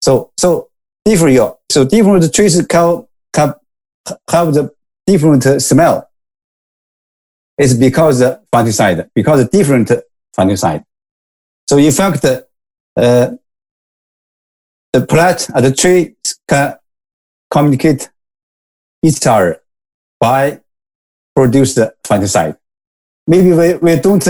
[0.03, 0.69] So, so
[1.07, 3.55] different, so different trees can, can
[4.29, 4.75] have the
[5.07, 6.07] different smell.
[7.57, 9.91] It's because the phytoncide, because different
[10.37, 10.85] phytoncide.
[11.67, 12.27] So in fact,
[12.95, 13.31] uh,
[14.93, 16.15] the plant and uh, the tree
[16.49, 16.77] can
[17.51, 18.11] communicate
[19.03, 19.61] each other
[20.21, 20.61] by
[21.35, 22.57] produce the phytoncide
[23.27, 24.27] maybe we, we don't,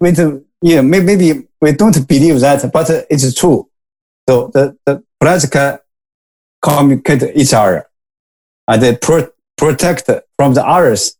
[0.00, 0.12] we
[0.60, 3.68] yeah, maybe we don't believe that, but it's true.
[4.28, 5.78] So the, the plants can
[6.60, 7.88] communicate each other
[8.66, 11.16] and they pro- protect from the others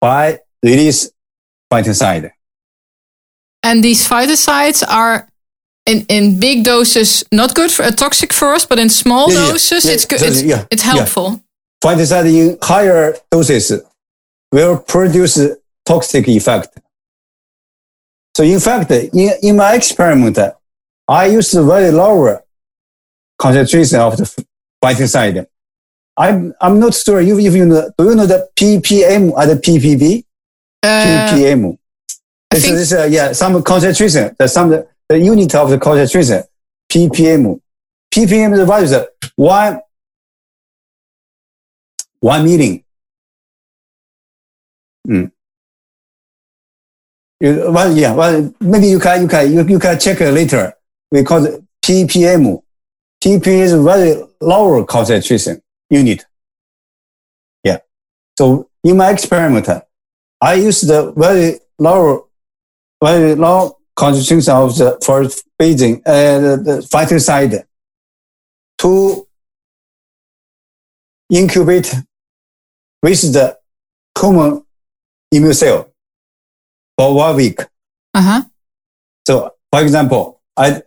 [0.00, 1.10] by release
[1.72, 2.30] phytoncide.
[3.62, 5.28] And these phytoncides are
[5.86, 9.50] in, in big doses not good for uh, toxic for us, but in small yeah,
[9.50, 10.22] doses yeah, it's good.
[10.22, 11.42] It's, yeah, it's helpful.
[11.82, 13.82] Phytoncide in higher doses
[14.52, 15.38] will produce
[15.84, 16.78] toxic effect.
[18.36, 20.38] So in fact, in, in my experiment,
[21.08, 22.44] I used very lower
[23.38, 24.44] concentration of the
[24.84, 25.46] phytoncide.
[26.16, 29.54] I'm, I'm not sure if, if you know, do you know the ppm or the
[29.54, 30.24] ppb?
[30.82, 31.78] Uh, ppm.
[32.50, 32.76] This think...
[32.76, 36.42] is, uh, yeah, some concentration, some, the, the unit of the concentration,
[36.90, 37.60] ppm.
[38.14, 38.96] ppm is what is?
[39.36, 39.80] One,
[42.20, 42.84] one million.
[45.08, 45.32] Mm.
[47.40, 50.74] You, well, yeah, well, maybe you can, you can, you, you can check it later.
[51.10, 52.62] We call it ppm.
[53.22, 56.24] pp is very lower concentration unit.
[57.64, 57.78] Yeah.
[58.38, 59.68] So in my experiment,
[60.40, 62.28] I use the very low,
[63.02, 67.64] very low concentration of the forest bathing, uh, the, the phytoncide
[68.78, 69.26] to
[71.30, 71.94] incubate
[73.02, 73.58] with the
[74.14, 74.64] common
[75.30, 75.92] immune cell
[76.96, 77.60] for one week.
[78.14, 78.42] Uh-huh.
[79.26, 80.82] So, for example, I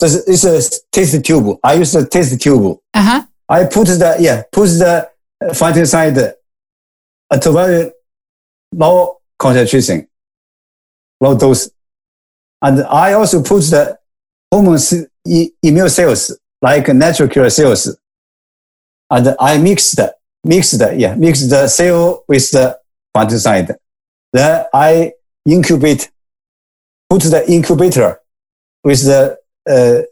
[0.00, 1.58] this is a test tube.
[1.62, 2.78] I use a test tube.
[2.94, 3.22] Uh-huh.
[3.48, 5.08] I put the yeah put the
[5.42, 6.32] phytoncide
[7.30, 7.92] at a very
[8.72, 10.08] low concentration,
[11.20, 11.70] low dose,
[12.64, 13.98] and I also put the
[14.50, 14.78] hormone
[15.62, 17.96] immune cells like natural killer cells,
[19.10, 20.00] and I mixed
[20.42, 22.78] mixed yeah mixed the cell with the
[23.14, 23.76] phytoncide.
[24.32, 25.12] Then I
[25.46, 26.10] incubate,
[27.08, 28.18] put the incubator
[28.82, 29.38] with the
[29.68, 30.02] uh,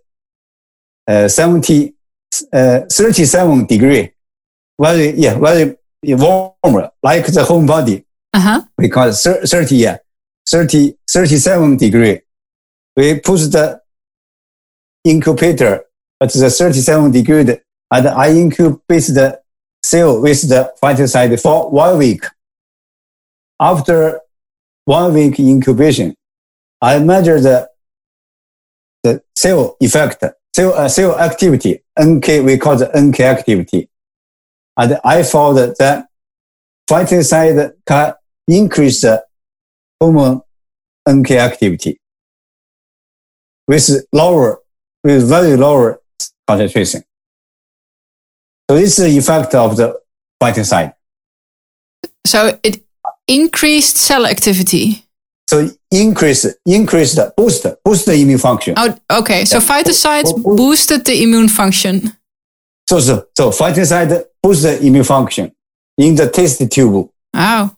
[1.11, 1.95] uh, 70,
[2.53, 4.13] uh, 37 degree,
[4.81, 8.05] very, yeah, very warm, like the home body.
[8.33, 8.63] Uh-huh.
[8.79, 9.99] It 30, yeah,
[10.49, 12.21] 30, 37 degree.
[12.97, 13.81] We put the
[15.05, 15.85] incubator
[16.21, 17.41] at the 37 degree
[17.91, 19.41] and I incubate the
[19.85, 22.25] cell with the phytoncide for one week.
[23.61, 24.21] After
[24.85, 26.15] one week incubation,
[26.81, 27.71] I measure the,
[29.03, 30.25] the cell effect,
[30.55, 33.89] cell, uh, cell activity, NK, we call the NK activity.
[34.77, 36.07] And I found that
[36.89, 38.15] phytoncide can
[38.49, 39.25] increase the
[40.01, 40.43] hormone
[41.09, 41.99] NK activity
[43.73, 44.61] with lower,
[45.03, 46.01] with very lower
[46.47, 47.03] concentration.
[48.69, 49.99] So this is the effect of the
[50.43, 50.95] phytoncide.
[52.27, 52.85] So it
[53.27, 55.05] increased cell activity.
[55.49, 58.75] So increase, increase the boost, boost the immune function.
[58.77, 59.45] Oh, okay.
[59.45, 59.65] So yeah.
[59.65, 62.13] phytoncides boosted the immune function.
[62.89, 65.53] So, so, so phytoncide boost the immune function
[65.97, 67.09] in the test tube.
[67.35, 67.77] Wow.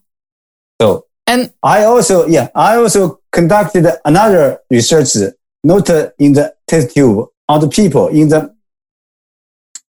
[0.80, 5.16] So, and I also, yeah, I also conducted another research,
[5.64, 5.88] not
[6.18, 8.54] in the test tube, on the people in the,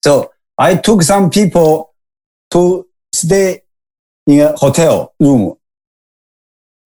[0.04, 1.94] so I took some people
[2.50, 3.62] to stay
[4.26, 5.56] in a hotel room.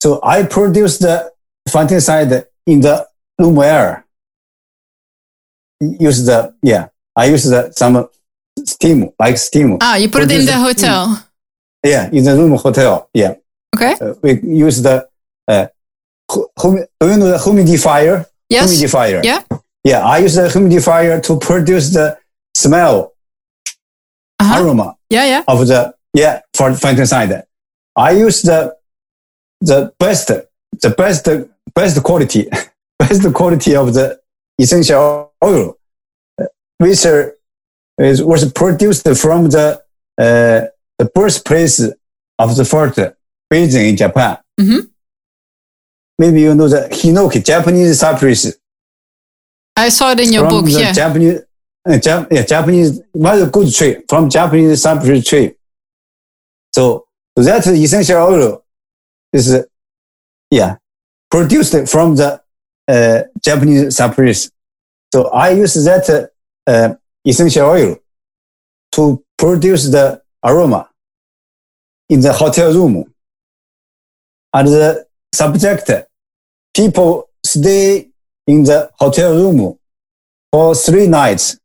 [0.03, 1.33] So I produced the
[1.69, 3.07] phytoncide in the
[3.39, 4.05] room air.
[5.81, 8.09] Use the, yeah, I use the, some
[8.65, 9.79] steam, like steam.
[9.81, 11.27] Ah, you put it in the hotel.
[11.83, 13.09] Yeah, in the room hotel.
[13.13, 13.35] Yeah.
[13.75, 13.95] Okay.
[14.01, 15.09] Uh, we use the,
[15.49, 15.67] uh,
[16.31, 18.27] hu- humi- do you know the humidifier?
[18.49, 18.71] Yes.
[18.73, 19.25] Humidifier.
[19.25, 19.43] Yeah.
[19.85, 22.19] Yeah, I use the humidifier to produce the
[22.55, 23.13] smell,
[24.41, 24.63] Uh-huh.
[24.65, 25.43] aroma Yeah, yeah.
[25.47, 27.43] of the, yeah, for phytoncide.
[27.97, 28.75] I use the,
[29.61, 31.29] the best, the best,
[31.75, 32.49] best quality,
[32.99, 34.19] best quality of the
[34.59, 35.77] essential oil,
[36.79, 37.05] which
[37.99, 39.81] is, was produced from the,
[40.19, 40.61] uh,
[40.99, 41.81] the birthplace
[42.39, 42.99] of the forest
[43.51, 44.39] bathing in Japan.
[44.61, 44.91] Mhm.
[46.19, 48.57] Maybe you know the Hinoki, Japanese cypress
[49.77, 50.67] I saw it in your book.
[50.69, 50.93] Yeah.
[50.93, 51.41] Japanese,
[51.87, 55.55] uh, Jap- yeah, Japanese, very good tree from Japanese cypress tree.
[56.73, 57.07] So
[57.37, 58.65] that essential oil
[59.33, 59.63] is, uh,
[60.51, 60.77] yeah,
[61.31, 62.41] produced from the
[62.87, 64.51] uh, Japanese cypress.
[65.13, 66.31] So I use that
[66.67, 66.95] uh,
[67.27, 67.97] essential oil
[68.93, 70.89] to produce the aroma
[72.09, 73.13] in the hotel room.
[74.53, 75.91] And the subject,
[76.75, 78.09] people stay
[78.47, 79.79] in the hotel room
[80.53, 81.59] for three nights.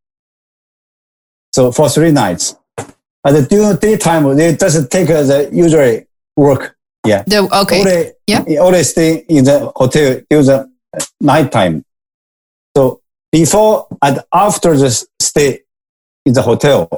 [1.54, 2.56] So for three nights.
[3.26, 6.02] And during daytime, they just take the usual
[6.38, 6.76] work.
[7.06, 7.24] Yeah.
[7.24, 7.80] The, okay.
[7.82, 8.60] Only, Yeah.
[8.62, 10.72] only stay in the hotel during the
[11.22, 11.84] nighttime.
[12.76, 13.02] So
[13.32, 14.90] before and after the
[15.22, 15.62] stay
[16.26, 16.90] in the hotel,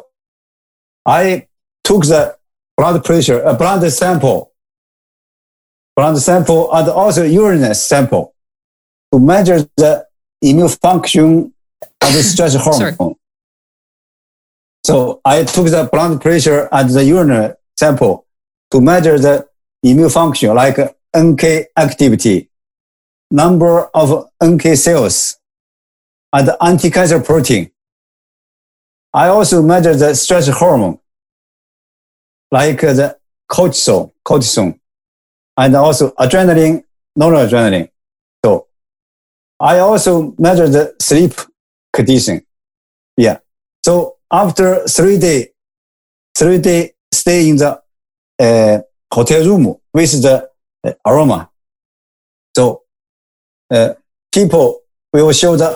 [1.05, 1.47] I
[1.84, 2.38] took the
[2.78, 4.51] blood pressure, a blood sample,
[5.96, 8.34] blood sample and also urine sample
[9.12, 10.06] to measure the
[10.42, 11.54] immune function
[12.02, 12.94] of the stress Sorry.
[12.94, 13.16] hormone.
[14.84, 18.26] So I took the blood pressure and the urine sample
[18.72, 19.48] to measure the
[19.84, 20.78] immune function like
[21.16, 21.44] NK
[21.78, 22.50] activity,
[23.30, 25.38] number of NK cells,
[26.34, 27.72] and anti-cancer protein.
[29.14, 31.00] I also measure the stress hormone
[32.50, 33.18] like the
[33.50, 34.80] cortisol, cortisol,
[35.62, 36.84] and also adrenaline,
[37.18, 37.89] noradrenaline.
[38.43, 38.68] So
[39.59, 41.34] I also measure the sleep
[41.93, 42.41] condition.
[43.16, 43.38] Yeah.
[43.86, 45.49] So after three day,
[46.36, 47.80] three day stay in the
[48.39, 48.80] uh,
[49.14, 50.49] hotel room with the
[50.84, 51.51] uh, aroma.
[52.55, 52.82] So
[53.70, 53.93] uh,
[54.34, 54.82] people
[55.14, 55.72] will show the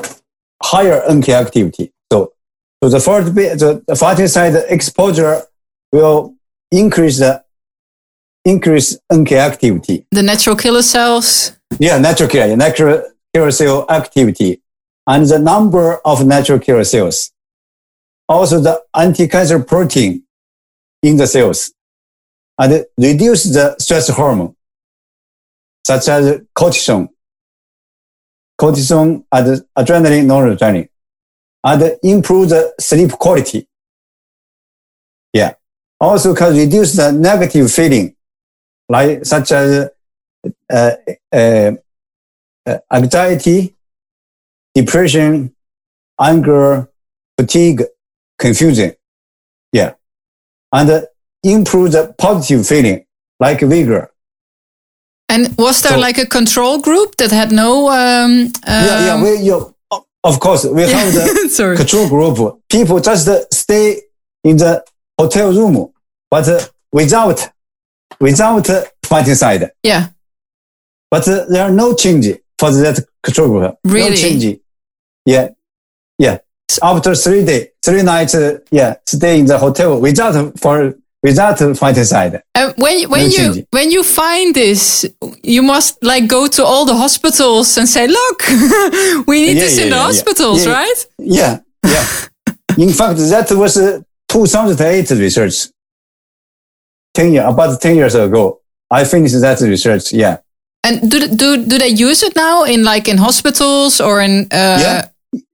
[0.63, 1.93] higher NK activity.
[2.11, 2.33] So,
[2.81, 5.43] so the first bit, the, the side exposure
[5.91, 6.33] will
[6.71, 7.44] increase the
[8.45, 10.05] increase NK activity.
[10.11, 11.51] The natural killer cells.
[11.79, 14.61] Yeah, natural killer, natural killer cell activity,
[15.07, 17.31] and the number of natural killer cells.
[18.29, 20.23] Also, the anti-cancer protein
[21.03, 21.73] in the cells,
[22.57, 24.55] and reduce the stress hormone,
[25.85, 27.09] such as cortisol,
[28.59, 30.89] cortisol and adrenaline, noradrenaline,
[31.63, 33.67] and improve the sleep quality.
[35.33, 35.53] Yeah.
[35.99, 38.15] Also can reduce the negative feeling,
[38.89, 39.89] like such as
[40.71, 40.91] uh,
[41.33, 41.71] uh,
[42.67, 43.75] uh, anxiety,
[44.73, 45.53] depression,
[46.19, 46.89] anger,
[47.39, 47.83] fatigue,
[48.39, 48.93] confusion.
[49.71, 49.93] Yeah.
[50.71, 51.01] And uh,
[51.43, 53.05] improve the positive feeling,
[53.39, 54.11] like vigor.
[55.29, 57.89] And was there So- like a control group that had no?
[57.89, 59.13] Um, yeah, yeah.
[59.13, 59.75] um, We, you,
[60.23, 62.61] of course, we have the control group.
[62.69, 64.01] People just uh, stay
[64.43, 64.83] in the
[65.19, 65.91] hotel room,
[66.29, 66.59] but uh,
[66.91, 67.49] without,
[68.19, 68.65] without
[69.05, 69.69] phytoncide.
[69.83, 70.07] Yeah.
[71.11, 73.77] But uh, there are no change for that control group.
[73.83, 74.09] Really?
[74.11, 74.59] No change.
[75.25, 75.49] Yeah.
[76.17, 76.37] Yeah.
[76.81, 82.41] After three days, three nights, uh, yeah, stay in the hotel without for without phytoncide.
[82.55, 83.67] Uh, when when No you change.
[83.71, 85.05] when you find this,
[85.43, 88.43] you must like go to all the hospitals and say, "Look,
[89.27, 91.59] we need Yeah, this yeah, in the yeah, hospitals, right?" Yeah.
[91.85, 92.05] Yeah.
[92.77, 95.67] in fact, that was uh, 2008 research.
[97.15, 98.59] 10 years, about 10 years ago.
[98.91, 100.13] I finished that research.
[100.13, 100.37] Yeah.
[100.83, 104.47] And do do do they use it now in like in hospitals or in?
[104.51, 105.07] Uh, Yeah.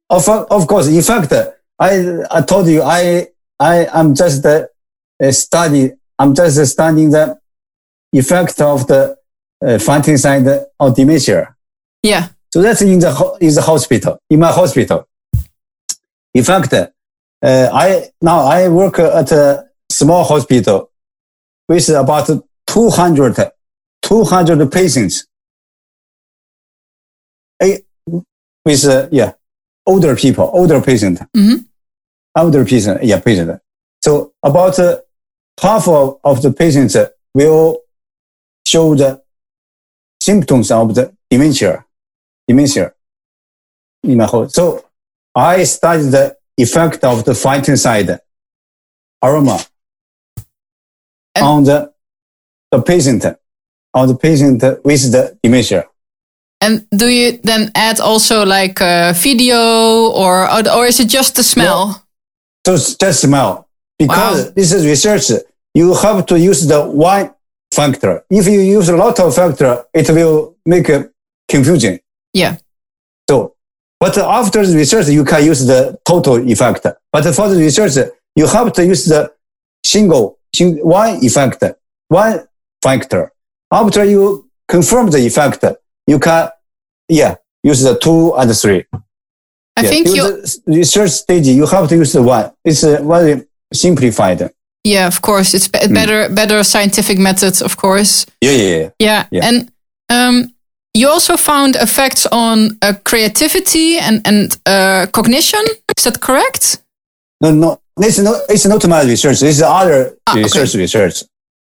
[0.10, 0.88] Of, of course.
[0.88, 1.32] In fact,
[1.80, 4.66] I, I told you, I, I am just uh,
[5.22, 7.40] a study, I'm just studying the
[8.12, 9.16] effect of the
[9.64, 11.56] uh, phytoncide on dementia.
[12.04, 12.28] yeah.
[12.54, 15.08] So that's in the, in the hospital, in my hospital.
[16.34, 16.90] In fact, uh,
[17.42, 20.91] I, now I work at a small hospital
[21.72, 22.28] with about
[22.68, 23.52] 200,
[24.02, 25.26] 200 patients.
[27.62, 27.78] Eh,
[28.66, 29.32] With, uh, yeah,
[29.88, 31.66] older people, older patient, Mhm.
[32.42, 33.60] older patient, yeah, patient.
[34.06, 35.00] So about uh,
[35.62, 36.96] half of, of the patients
[37.34, 37.80] will
[38.68, 39.22] show the
[40.22, 41.86] symptoms of the dementia.
[42.48, 42.94] dementia
[44.04, 44.48] in my whole.
[44.50, 44.64] So
[45.34, 46.26] I studied the
[46.58, 48.20] effect of the phytoncide
[49.24, 49.58] aroma
[51.42, 51.92] on the,
[52.72, 53.26] the patient,
[53.94, 55.86] on the patient with the dementia.
[56.62, 59.58] And do you then add also like a video
[60.12, 62.06] or or is it just the smell?
[62.66, 63.68] Just smell.
[63.98, 64.52] Because Wow.
[64.56, 65.32] this is research,
[65.74, 67.34] you have to use the one
[67.74, 68.24] factor.
[68.30, 71.10] If you use a lot of factor, it will make a
[71.50, 72.00] confusion.
[72.34, 72.58] Yeah.
[73.30, 73.56] So,
[74.00, 76.86] but after the research, you can use the total effect.
[77.12, 77.94] But for the research,
[78.36, 79.32] you have to use the
[79.86, 81.64] single, one effect,
[82.08, 82.48] one
[82.82, 83.32] factor.
[83.72, 85.64] After you confirm the effect,
[86.08, 86.50] you can,
[87.08, 88.86] yeah, use the two and three.
[89.78, 90.16] I Yeah, think use
[90.68, 92.52] you research stage, you have to use the one.
[92.66, 94.52] It's uh, very simplified.
[94.84, 95.54] Yeah, of course.
[95.54, 95.88] It's Hmm.
[95.90, 98.26] be- better better scientific methods, of course.
[98.42, 98.90] Yeah, yeah, yeah.
[99.00, 99.26] Yeah.
[99.32, 99.46] Yeah.
[99.48, 99.72] And
[100.10, 100.54] um,
[100.94, 105.62] you also found effects on uh, creativity and, and uh, cognition.
[105.98, 106.82] Is that correct?
[107.42, 109.40] No, no, it's not, it's not my research.
[109.40, 110.44] This is other Ah, okay.
[110.44, 111.24] research research.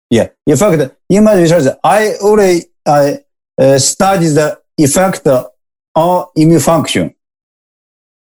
[0.10, 0.28] Yeah.
[0.46, 3.20] In fact, in my research, I only I,
[3.60, 5.28] uh, studied the effect
[5.96, 7.14] on immune function,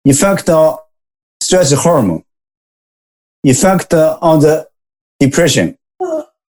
[0.04, 0.78] effect on
[1.42, 2.22] stress hormone,
[3.44, 4.68] effect on the
[5.18, 5.76] depression,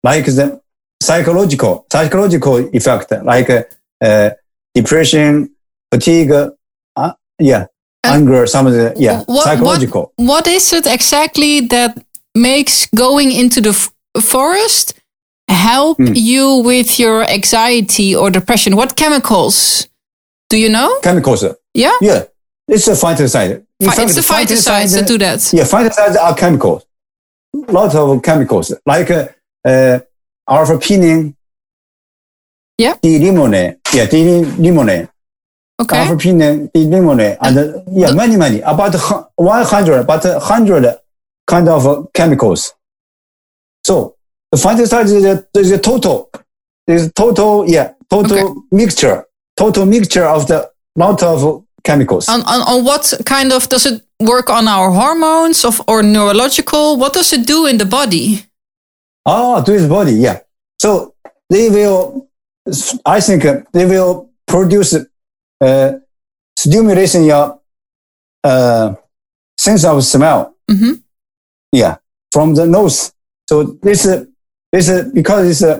[0.04, 0.62] like the
[1.02, 3.50] psychological, psychological effect, like
[4.02, 4.30] uh,
[4.74, 5.52] depression,
[5.92, 7.66] fatigue, uh, yeah,
[8.14, 10.12] anger, some of the, yeah, what- psychological.
[10.18, 11.98] What is it exactly that
[12.36, 13.92] makes going into the f-
[14.22, 14.94] forest
[15.48, 16.14] help Hmm.
[16.16, 18.76] you with your anxiety or depression?
[18.76, 19.88] What chemicals?
[20.50, 21.00] Do you know?
[21.02, 21.44] chemicals.
[21.74, 21.98] Yeah.
[22.02, 22.24] Yeah,
[22.68, 23.64] it's a phytoncide.
[23.80, 25.52] In Fi- it's the phytoncides that do that.
[25.54, 26.84] Yeah, phytoncides are chemicals.
[27.54, 29.28] Lot of chemicals like uh,
[29.68, 30.00] uh,
[30.48, 31.34] alpha-pinene,
[32.78, 32.96] Yeah.
[33.02, 35.08] D-limonene, yeah, D-limonene,
[35.82, 35.98] Okay.
[35.98, 38.94] alpha-pinene, D-limonene, and uh, yeah, many, many, about
[39.36, 40.98] 100, but 100
[41.48, 42.74] kind of uh, chemicals.
[43.84, 44.16] So
[44.52, 46.32] the phytoncide is a, is a total,
[46.88, 48.60] is total, yeah, total Okay.
[48.72, 49.26] mixture,
[49.58, 52.30] total mixture of the lot of chemicals.
[52.30, 56.96] on, on, on what kind of does it work on our hormones of or neurological?
[56.98, 58.46] What does it do in the body?
[59.26, 60.40] Oh, to his body, yeah.
[60.80, 61.16] So
[61.50, 62.30] they will,
[63.06, 64.96] I think uh, they will produce
[65.62, 65.92] uh,
[66.58, 67.60] stimulation your
[68.44, 68.96] uh,
[69.58, 70.56] sense of smell.
[70.70, 70.94] hmm
[71.72, 71.98] Yeah,
[72.32, 73.12] from the nose.
[73.50, 74.28] So this is
[74.72, 75.80] this is because it's uh,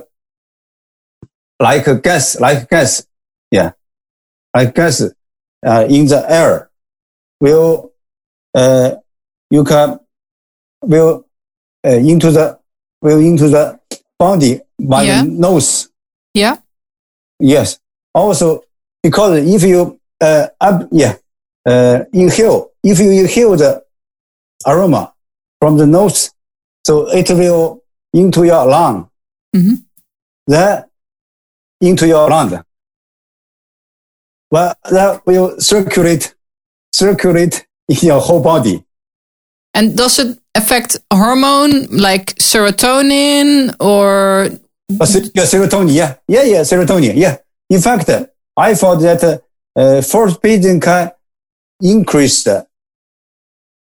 [1.60, 3.06] like a gas, like gas.
[3.50, 3.72] Yeah,
[4.54, 6.70] like gas uh, in the air.
[7.40, 7.92] Will
[8.54, 8.96] uh,
[9.50, 10.00] you can
[10.82, 11.26] will
[11.84, 12.58] uh, into the
[13.02, 13.78] will into the
[14.18, 15.22] body by Yeah.
[15.22, 15.88] the nose.
[16.34, 16.56] Yeah.
[17.38, 17.78] Yes.
[18.14, 18.64] Also,
[19.06, 19.80] because if you
[20.20, 21.14] uh, up, yeah
[21.70, 23.70] uh, inhale, if you inhale the
[24.66, 25.02] aroma
[25.60, 26.30] from the nose,
[26.86, 27.82] so it will
[28.20, 29.08] into your lung,
[29.54, 29.76] Mhm.
[30.52, 30.84] then
[31.80, 32.50] into your lung.
[34.50, 36.34] Well, that will circulate,
[36.94, 38.76] circulate in your whole body.
[39.74, 44.48] And does it affect hormone like serotonin or
[44.88, 47.36] yeah, serotonin, yeah, yeah, yeah, serotonin, yeah.
[47.68, 48.08] In fact,
[48.56, 49.22] I thought that
[49.76, 51.12] uh, uh, feeding can
[51.80, 52.66] increase the,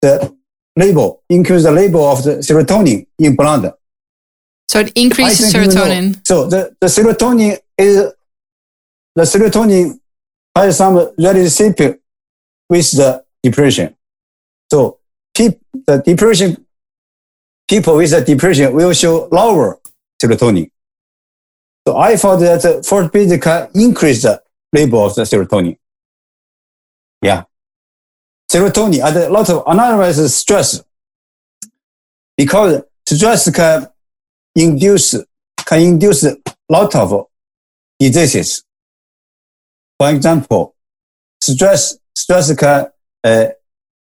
[0.02, 0.36] the
[0.76, 3.74] level, increase the level of the serotonin in blood.
[4.68, 5.82] so it increases think you know.
[5.86, 6.28] serotonin?
[6.28, 8.14] So the, the serotonin is
[9.16, 10.00] the serotonin
[10.56, 12.02] has some relationship
[12.70, 13.96] with the depression.
[14.72, 14.98] So
[15.36, 16.66] peop, the depression
[17.68, 19.80] people with the depression will show lower
[20.22, 20.72] serotonin.
[21.88, 24.42] So I thought that feeding can increase the
[24.76, 25.78] level of the serotonin.
[27.22, 27.44] Yeah.
[28.52, 30.84] Serotonin and a lot of another is stress.
[32.38, 33.88] Because stress can
[34.56, 35.16] induce
[35.66, 36.38] can induce a
[36.70, 37.28] lot of
[38.00, 38.64] diseases.
[39.98, 40.76] For example,
[41.42, 42.88] stress stress can
[43.24, 43.46] uh,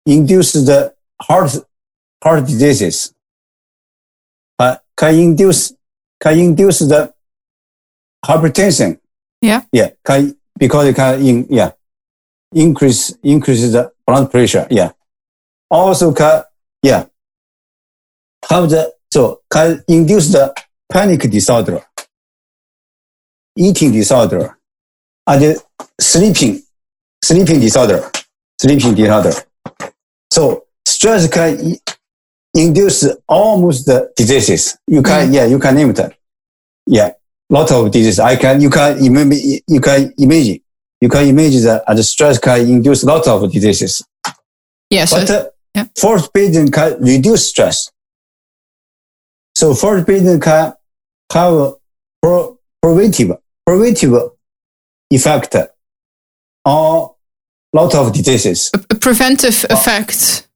[0.05, 1.51] induce the heart
[2.23, 3.13] heart diseases.
[4.57, 5.73] Uh, can induce
[6.21, 7.13] can induce the
[8.25, 8.99] hypertension.
[9.41, 9.61] Yeah.
[9.71, 9.91] Yeah.
[10.05, 11.71] Can because it can in yeah
[12.53, 14.67] increase increase the blood pressure.
[14.69, 14.91] Yeah.
[15.69, 16.43] Also can
[16.83, 17.05] yeah
[18.49, 20.53] have the so can induce the
[20.91, 21.81] panic disorder,
[23.55, 24.57] eating disorder,
[25.27, 25.57] and
[25.99, 26.61] sleeping,
[27.23, 28.09] sleeping disorder,
[28.61, 29.33] sleeping disorder.
[30.31, 31.75] So stress can
[32.53, 34.77] induce almost the diseases.
[34.87, 35.33] You can, mm.
[35.33, 36.15] yeah, you can name it.
[36.85, 37.11] Yeah,
[37.49, 38.19] lot of diseases.
[38.19, 40.59] I can, you can, you can imagine.
[41.01, 44.05] you can imagine that uh, the stress can induce a lot of diseases.
[44.89, 45.13] Yes.
[45.13, 45.85] But uh, yeah.
[45.99, 47.91] forest bathing can reduce stress.
[49.55, 50.73] So forest bathing can
[51.31, 51.73] have a
[52.21, 53.31] pro- preventive,
[53.65, 54.13] preventive
[55.11, 55.55] effect
[56.65, 57.09] on
[57.73, 58.71] lot of diseases.
[58.89, 60.47] a preventive effect.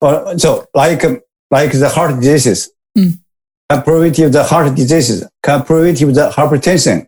[0.00, 1.02] Or, so like,
[1.50, 3.18] like the heart diseases, Mm.
[3.68, 7.06] Preventive the heart diseases, preventive the hypertension,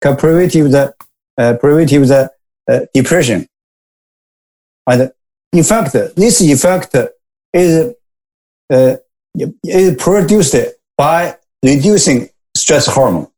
[0.00, 0.94] preventive the,
[1.36, 2.30] uh, preventive the
[2.70, 3.46] uh, depression.
[4.86, 5.12] And
[5.52, 6.94] in fact, this effect
[7.52, 7.94] is,
[8.70, 8.96] uh,
[9.64, 10.56] is produced
[10.96, 13.28] by reducing stress hormone.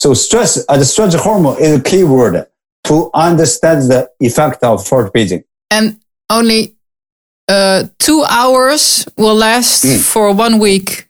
[0.00, 2.46] So stress, uh, the stress hormone is a key word
[2.84, 5.10] to understand the effect of force.
[5.70, 6.76] And only
[7.48, 10.00] uh, two hours will last Mm.
[10.00, 11.08] for one week.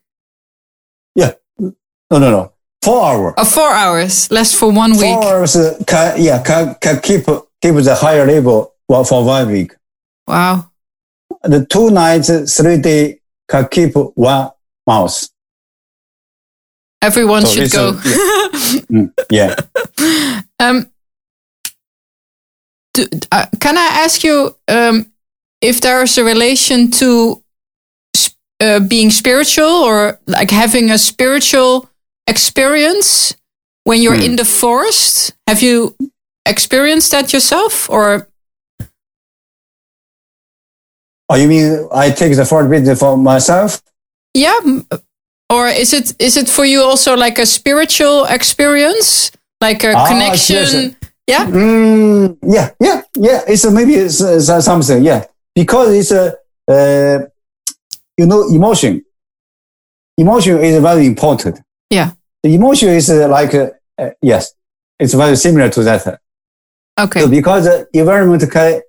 [1.15, 1.33] Yeah.
[1.59, 2.53] No, no, no.
[2.83, 3.35] Four hours.
[3.39, 5.15] Or four hours last for one week.
[5.15, 7.25] Four hours uh, can, yeah, can, can keep,
[7.61, 9.73] keep the higher level for one week.
[10.27, 10.71] Wow.
[11.43, 13.17] The two nights, uh, three days
[13.49, 14.51] can keep one
[14.87, 15.29] month.
[17.01, 17.89] Everyone So should go.
[17.91, 18.03] a-
[18.93, 19.55] Mm, yeah.
[20.61, 20.87] um,
[22.95, 25.12] do, uh, can I ask you um,
[25.63, 27.43] if there's a relation to
[28.61, 31.89] uh, being spiritual or like having a spiritual
[32.27, 33.35] experience
[33.85, 34.23] when you're Hmm.
[34.33, 35.33] in the forest?
[35.47, 35.97] Have you
[36.47, 38.29] experienced that yourself or
[41.29, 43.81] Oh, you mean I take the forest bathing for myself?
[44.35, 44.59] yeah
[45.51, 50.07] or is it is it for you also like a spiritual experience like a Ah,
[50.09, 50.95] connection yes.
[51.29, 53.41] yeah Mm, yeah, yeah, yeah.
[53.47, 55.05] It's a, maybe it's, uh, something.
[55.05, 55.25] Yeah,
[55.55, 56.37] because it's a,
[56.69, 57.27] uh,
[58.17, 59.05] you know, emotion.
[60.19, 61.61] Emotion is very important.
[61.91, 62.13] Yeah.
[62.43, 64.55] The emotion is uh, like, uh, uh, yes,
[64.99, 66.21] it's very similar to that.
[66.99, 68.81] okay So because the environment can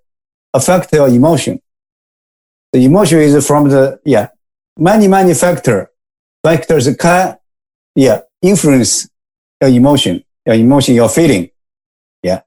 [0.54, 1.60] affect your emotion.
[2.72, 4.30] The emotion is from the, yeah,
[4.78, 5.90] many, many factor,
[6.44, 7.38] factors can,
[7.96, 9.08] yeah, influence
[9.62, 11.50] your emotion, your emotion, your feeling.
[12.22, 12.42] Yeah.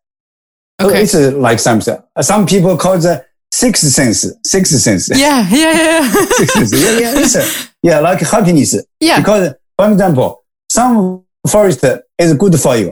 [0.81, 1.97] okay it's uh, like something.
[2.21, 3.25] Some people call the
[3.63, 5.09] sixth sense, six sense.
[5.19, 6.73] yeah yeah yeah Sixth sense.
[6.85, 7.45] Yeah, yeah, it's a,
[7.83, 8.71] yeah, like happiness.
[9.01, 11.85] yeah Because, for example, some forest
[12.19, 12.89] is good for you,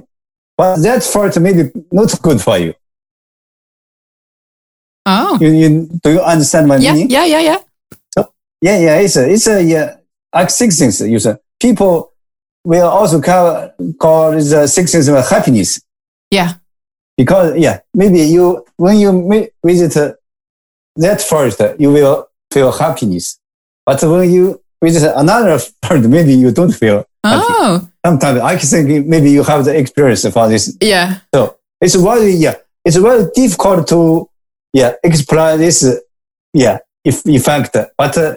[0.56, 2.72] but that forest may be not good for you.
[5.06, 5.68] oh You, you
[6.02, 7.10] do you understand my yeah meaning?
[7.10, 7.58] yeah yeah yeah
[8.16, 8.20] So,
[8.62, 9.96] Yeah, yeah, it's a, it's a, yeah,
[10.34, 11.00] like six sense.
[11.00, 12.12] You say people
[12.64, 15.80] will also call, call the six sense of happiness.
[16.30, 16.54] yeah
[17.16, 19.10] because yeah, maybe you when you
[19.62, 20.12] visit uh,
[20.96, 23.38] that forest, uh, you will feel happiness.
[23.86, 27.04] But when you visit another part, maybe you don't feel.
[27.24, 27.44] happy.
[27.48, 30.76] oh Sometimes I think maybe you have the experience for this.
[30.80, 34.28] yeah So it's very yeah, it's very difficult to
[34.72, 35.78] yeah explain this
[36.52, 38.36] yeah if effect, but uh,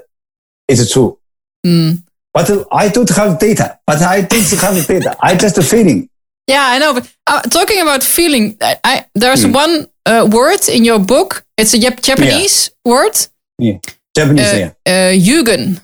[0.68, 1.18] it's true.
[1.66, 2.02] Mm.
[2.34, 3.80] But uh, I don't have data.
[3.88, 5.16] But I don't have data.
[5.22, 6.10] I just feeling.
[6.48, 9.52] Yeah i know but uh, talking about feeling i, I there's Hmm.
[9.54, 13.16] one uh, word in your book it's a Jap- japanese word
[13.60, 13.80] Yeah,
[14.16, 14.72] Japanese, uh, yeah.
[14.94, 15.82] uh, yugen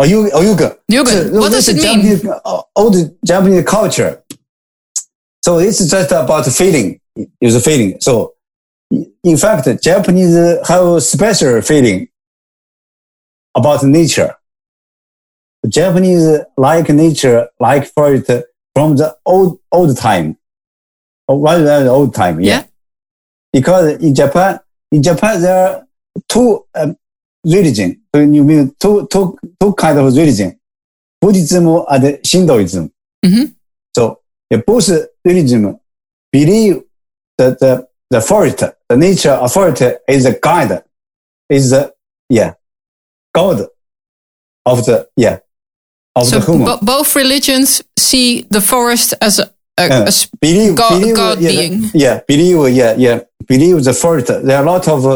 [0.00, 0.76] Oh, you, oh, go.
[0.88, 2.94] yugen So, what does it mean Japanese, uh, old
[3.24, 4.22] Japanese culture.
[5.44, 7.00] So it's just about feeling.
[7.40, 7.98] It's a feeling.
[8.00, 8.34] So
[9.24, 10.36] in fact, Japanese
[10.68, 12.08] have a special feeling
[13.56, 14.36] about nature.
[15.66, 18.28] Japanese like nature, like for it
[18.78, 20.36] from the old, old time.
[21.26, 22.40] Or rather than the old time.
[22.40, 22.48] Yeah.
[22.58, 22.64] Yeah.
[23.52, 24.60] Because in Japan,
[24.92, 25.86] in Japan, there are
[26.28, 26.96] two um,
[27.44, 28.00] religion.
[28.14, 30.60] So you mean two, two, two kind of religion.
[31.20, 32.92] Buddhism and Shintoism.
[33.24, 33.56] Mhm.
[33.96, 34.88] So yeah, both
[35.24, 35.80] religion
[36.30, 36.82] believe
[37.36, 40.84] that the, the forest, the nature of forest is a guide,
[41.50, 41.92] is the,
[42.28, 42.54] yeah,
[43.34, 43.66] God
[44.64, 45.40] of the, yeah,
[46.24, 50.08] so bo- both religions see the forest as a, a, Yeah.
[50.08, 51.90] a believe, God- believe, God yeah, being.
[51.94, 54.26] Yeah, believe, yeah, yeah, believe the forest.
[54.28, 55.06] There are a lot of,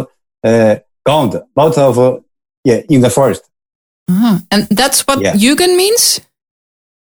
[0.45, 2.19] uh, God, lot of, uh,
[2.65, 3.43] yeah, in the forest.
[4.11, 5.35] Ah, and that's what Yeah.
[5.35, 6.21] yugen means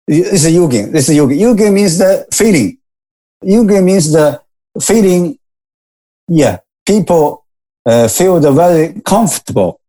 [0.08, 0.94] It's a yugin.
[0.96, 1.40] It's a yugin.
[1.40, 2.78] Yugin means the feeling.
[3.46, 4.42] Yugin means the
[4.82, 5.38] feeling.
[6.28, 7.46] Yeah, people
[7.86, 9.80] uh, feel very comfortable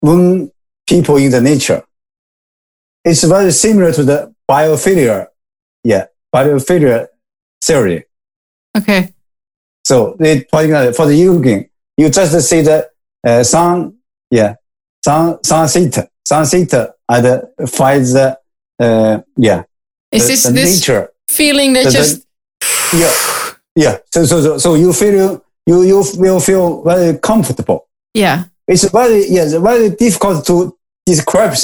[0.00, 0.50] when
[0.86, 1.82] people in the nature.
[3.04, 5.26] It's very similar to the biophilia.
[5.84, 7.08] Yeah, biophilia
[7.64, 8.04] theory.
[8.76, 9.12] okay
[9.84, 12.88] So they, for example, for the yugin, you just see the
[13.26, 13.94] uh, sun,
[14.30, 14.54] yeah,
[15.04, 16.72] sun, sunset, sunset,
[17.08, 18.38] and find the,
[18.78, 19.64] uh, yeah,
[20.12, 21.08] is the, this the this nature.
[21.28, 22.26] feeling that the- just
[22.94, 23.12] yeah,
[23.74, 23.98] yeah.
[24.12, 27.88] So, so, so, so you feel you you will feel very comfortable.
[28.14, 28.44] Yeah.
[28.68, 31.56] It's very yes, very difficult to describe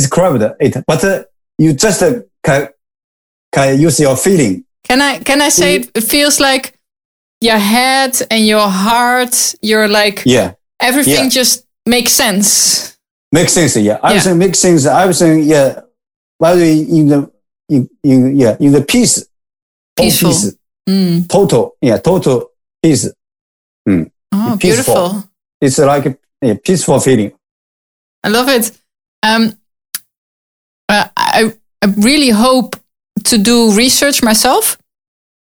[0.00, 1.24] thing, describe it, but uh,
[1.58, 2.68] you just uh, can
[3.52, 4.64] can use your feeling.
[4.88, 6.78] Can I can I say it feels like
[7.40, 11.28] your head and your heart, you're like Yeah, everything Yeah.
[11.28, 12.96] just makes sense.
[13.32, 13.76] makes sense.
[13.76, 14.86] Yeah, everything makes sense.
[14.86, 15.80] Everything yeah,
[16.40, 17.30] very in the
[17.68, 19.26] in, in yeah in the peace,
[19.96, 20.30] Peaceful.
[20.30, 20.56] peace,
[20.88, 21.28] Mm.
[21.28, 22.50] total yeah total
[22.82, 23.08] peace.
[23.88, 24.56] Oh, Peaceful.
[24.58, 25.24] beautiful.
[25.60, 27.32] It's like a, a peaceful feeling.
[28.22, 28.70] I love it.
[29.22, 29.58] Um,
[31.36, 32.76] I, I really hope
[33.24, 34.78] to do research myself,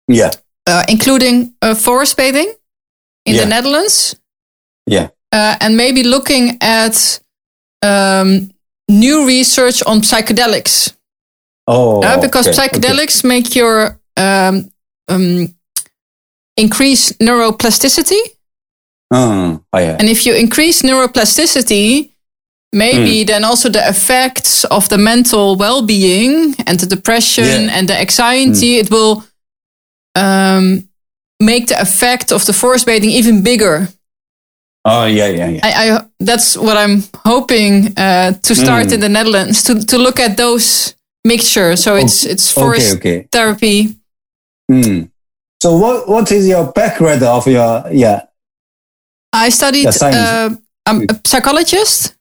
[0.09, 0.31] Yeah,
[0.67, 2.55] uh, including uh, forest bathing
[3.27, 3.43] in Yeah.
[3.45, 4.17] the Netherlands,
[4.87, 5.09] yeah.
[5.33, 7.21] uh, and maybe looking at
[7.83, 8.51] um,
[8.89, 10.95] new research on psychedelics.
[11.67, 12.69] Oh, Uh, because okay, okay.
[12.69, 14.71] psychedelics make your um,
[15.09, 15.55] um,
[16.57, 18.21] increase neuroplasticity.
[19.13, 19.97] Mm, oh, yeah.
[19.99, 22.12] And if you increase neuroplasticity,
[22.73, 22.79] Hmm.
[22.79, 27.79] maybe then also the effects of the mental well-being and the depression Yeah.
[27.79, 29.25] and the anxiety, it will
[30.15, 30.89] um,
[31.41, 33.89] make the effect of the forest bathing even bigger.
[34.85, 35.61] Oh, yeah, yeah, yeah.
[35.63, 38.95] I, I that's what I'm hoping uh, to start Hmm.
[38.95, 40.95] in the Netherlands to to look at those
[41.25, 41.83] mixtures.
[41.83, 43.29] So it's it's forest Okay, okay.
[43.31, 43.97] therapy.
[44.71, 45.11] Mm.
[45.63, 48.21] So what what is your background of your yeah
[49.33, 49.87] I studied.
[50.03, 50.51] Uh,
[50.87, 52.15] I'm a psychologist.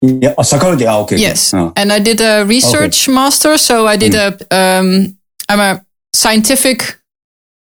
[0.00, 0.86] Yeah oh, psychology?
[0.86, 1.16] Ah, okay.
[1.16, 1.22] okay.
[1.22, 1.72] Yes, Oh.
[1.76, 3.58] and I did a research master.
[3.58, 4.36] So I did a.
[4.50, 5.16] Um,
[5.48, 6.98] I'm a scientific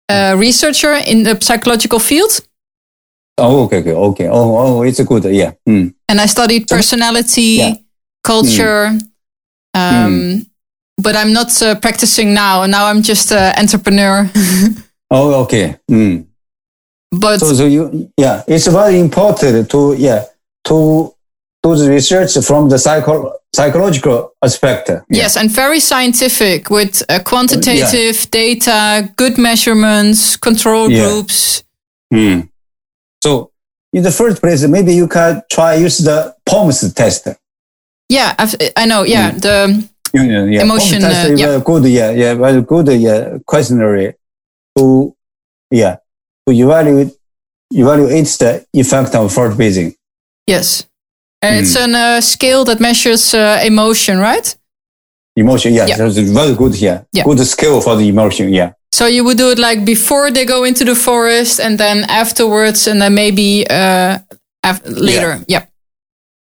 [0.09, 2.41] uh, researcher in the psychological field,
[3.37, 4.27] Oh, okay, okay, okay.
[4.27, 5.23] Oh, oh, it's a good.
[5.25, 5.53] Yeah.
[5.67, 5.93] Mm.
[6.09, 7.73] and I studied personality, Yeah.
[8.23, 8.91] culture.
[9.73, 10.45] Um,
[11.01, 12.65] But I'm not uh, practicing now.
[12.65, 14.29] Now I'm just an entrepreneur.
[15.11, 15.75] Oh, okay.
[15.89, 16.25] Mm.
[17.11, 20.25] but So, so you yeah, it's very important to yeah
[20.65, 21.15] to
[21.63, 24.89] do the research from the psycho psychological aspect.
[24.89, 25.01] Yeah.
[25.09, 31.07] yes, and very scientific with uh, quantitative data, good measurements, control Yeah.
[31.07, 31.63] groups.
[32.13, 32.49] Mm.
[33.23, 33.51] So
[33.91, 37.27] in the first place, maybe you can try use the POMS test.
[38.07, 39.03] Yeah, I've, I know.
[39.03, 39.83] Yeah, the
[40.13, 40.61] Yeah, yeah, yeah.
[40.61, 41.47] Emotion, POMS test uh, is yeah.
[41.47, 41.83] very good.
[41.85, 42.87] Yeah, yeah, very good.
[43.01, 44.15] Yeah, questionnaire
[44.77, 45.15] to
[45.71, 45.97] yeah
[46.47, 47.11] to evaluate
[47.71, 49.95] evaluate the effect of forest bathing.
[50.47, 50.85] Yes.
[51.43, 51.59] Hmm.
[51.59, 54.55] it's a uh, scale that measures uh, emotion, right?
[55.35, 55.97] Emotion, yeah, Yeah.
[55.97, 56.75] that's very good.
[56.75, 57.23] Yeah, Yeah.
[57.23, 58.49] good skill for the emotion.
[58.53, 62.03] Yeah, So you would do it like before they go into the forest and then
[62.09, 64.17] afterwards and then maybe uh,
[64.63, 65.39] af- later.
[65.47, 65.63] Yeah.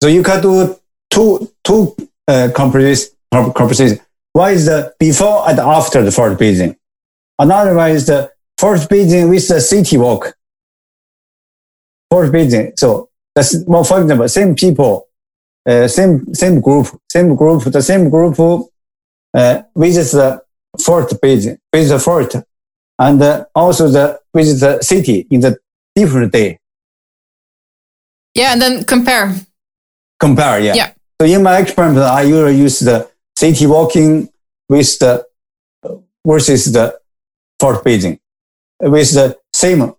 [0.02, 0.76] so you can do
[1.14, 1.96] two two
[2.28, 3.10] uh, composition.
[3.54, 4.00] composition.
[4.34, 6.76] One is the before and after the forest bathing.
[7.38, 10.34] Another one is the forest bathing with the city walk.
[12.10, 12.74] Forest bathing.
[12.78, 13.09] So
[13.40, 15.08] that's well, for example, same people,
[15.68, 18.38] uh, same same group, same group, the same group
[19.34, 20.42] uh, visits the
[20.84, 22.36] forest bathing, visit the fort,
[23.00, 25.58] and uh, also the visit the city in the
[25.96, 26.60] different day.
[28.36, 28.52] Yeah.
[28.54, 29.34] And then compare.
[30.20, 30.60] compare.
[30.60, 30.76] Yeah.
[30.76, 30.92] Yeah.
[31.22, 34.30] So in my experiment, I usually use the city walking
[34.68, 35.26] with the
[36.26, 37.00] versus the
[37.60, 38.20] forest bathing
[38.82, 39.94] with the same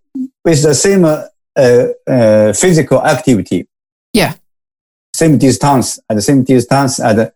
[0.44, 1.24] with the same uh,
[1.56, 3.66] uh, physical activity.
[4.12, 4.34] Yeah.
[5.14, 7.30] Same distance at the same distance and uh,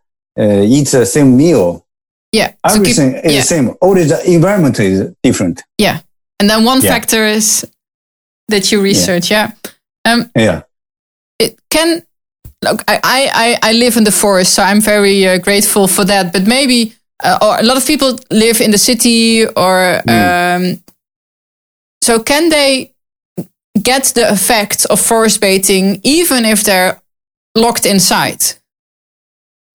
[0.63, 1.85] eat the same meal.
[2.31, 2.47] Yeah.
[2.47, 3.39] to keep- Everything is yeah.
[3.41, 3.75] the same.
[3.81, 5.63] Only the environment is different.
[5.77, 5.99] yeah.
[6.39, 6.91] And then one Yeah.
[6.91, 7.65] factor is
[8.49, 9.31] that you research.
[9.31, 9.51] Yeah.
[10.05, 10.61] Um, Yeah.
[11.39, 12.01] it can
[12.61, 16.31] look I, I i live in the forest so i'm very uh, grateful for that
[16.33, 16.93] but maybe
[17.23, 20.81] uh, or a lot of people live in the city or um,
[22.01, 22.93] so can they
[23.81, 26.99] get the effect of forest bathing even if they're
[27.55, 28.41] locked inside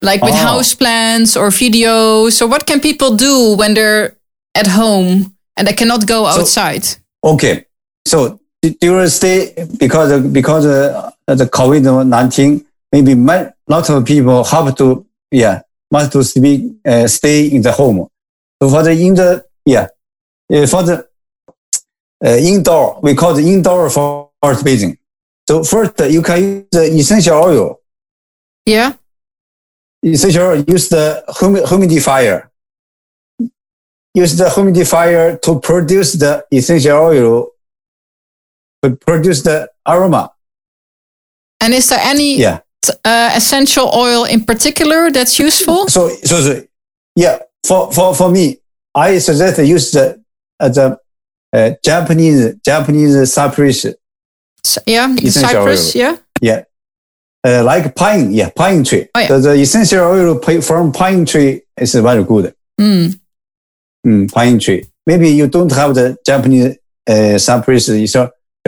[0.01, 0.47] like with Oh.
[0.47, 4.15] house plants or videos so what can people do when they're
[4.55, 6.85] at home and they cannot go outside
[7.23, 7.65] Okay.
[8.07, 8.39] So
[8.79, 14.75] during stay because of, because of the COVID nineteen, maybe a lot of people have
[14.77, 18.07] to yeah must to speak, uh, stay in the home.
[18.61, 19.87] So for the in the yeah
[20.51, 21.07] uh, for the
[22.23, 24.97] indoor we call the indoor forest bathing.
[25.47, 27.79] So first uh, you can use the essential oil.
[28.65, 28.93] yeah
[30.03, 32.49] Essential oil use the humi- humidifier.
[34.13, 37.47] Use the humidifier to produce the essential oil
[38.83, 40.31] to produce the aroma.
[41.61, 42.59] and is there any Yeah.
[43.05, 45.87] uh, essential oil in particular that's useful?
[45.87, 46.63] So, so, so
[47.15, 48.57] yeah, for, for, for me,
[48.95, 50.19] I suggest use the
[50.59, 50.97] uh, the
[51.53, 53.85] uh, Japanese Japanese cypress,
[54.63, 55.95] So- yeah, cypress.
[55.95, 56.17] oil.
[56.41, 56.63] Yeah.
[57.43, 59.07] uh, like pine, yeah, pine tree.
[59.15, 59.27] Oh, yeah.
[59.27, 62.53] the, the essential oil from pine tree is very good.
[62.79, 63.19] Mm.
[64.05, 64.85] Mm, pine tree.
[65.05, 66.77] Maybe you don't have the Japanese
[67.09, 67.89] uh, cypress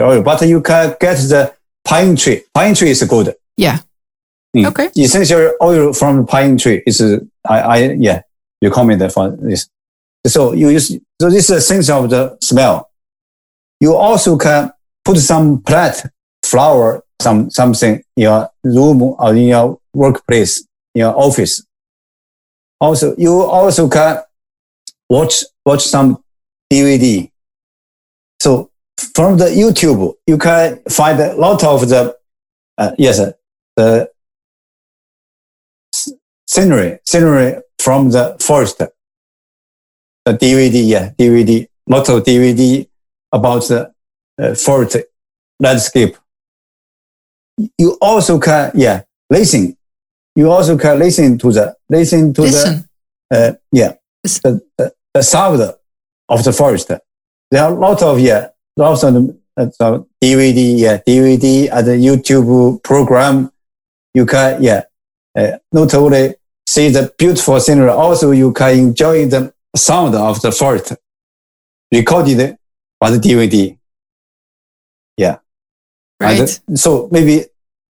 [0.00, 1.54] oil, but you can get the
[1.84, 2.42] pine tree.
[2.52, 3.34] Pine tree is good.
[3.56, 3.78] Yeah.
[4.56, 4.66] Mm.
[4.66, 4.90] Okay.
[4.96, 7.00] Essential oil from pine tree is,
[7.48, 8.22] I, I, yeah,
[8.62, 9.68] recommend for this.
[10.26, 10.88] So you use,
[11.20, 12.90] so this is a sense of the smell.
[13.80, 14.72] You also can
[15.04, 16.02] put some plant,
[16.44, 20.60] flower, some, something in your room or in your workplace,
[20.94, 21.64] in your office.
[22.80, 24.22] Also, you also can
[25.08, 26.22] watch, watch some
[26.72, 27.30] DVD.
[28.40, 28.70] So
[29.14, 32.16] from the YouTube, you can find a lot of the,
[32.78, 33.32] uh, yes, uh,
[33.76, 34.10] the
[36.46, 38.82] scenery, scenery from the forest.
[40.24, 42.88] The DVD, yeah, DVD, lot of DVD
[43.32, 43.92] about the
[44.40, 44.96] uh, forest
[45.60, 46.16] landscape.
[47.78, 49.76] You also can, yeah, listen.
[50.34, 52.88] You also can listen to the, listen to Listen.
[53.30, 55.62] the, uh, yeah, the, the, the sound
[56.28, 56.90] of the forest.
[57.50, 59.14] There are a lot of, yeah, lots of
[59.56, 63.52] uh, so DVD, yeah, DVD and the YouTube program.
[64.12, 64.82] You can, yeah,
[65.36, 66.34] uh, not only
[66.66, 70.92] see the beautiful scenery, also you can enjoy the sound of the forest
[71.92, 72.56] recorded
[73.00, 73.78] by the DVD.
[75.16, 75.38] Yeah.
[76.20, 76.60] And Right.
[76.74, 77.44] so maybe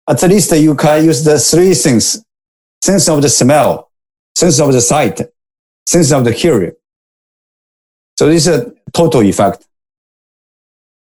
[0.09, 2.23] at least you can use the three things.
[2.84, 3.91] Sense of the smell,
[4.38, 5.21] sense of the sight,
[5.88, 6.73] sense of the hearing.
[8.19, 9.65] So this is a total effect.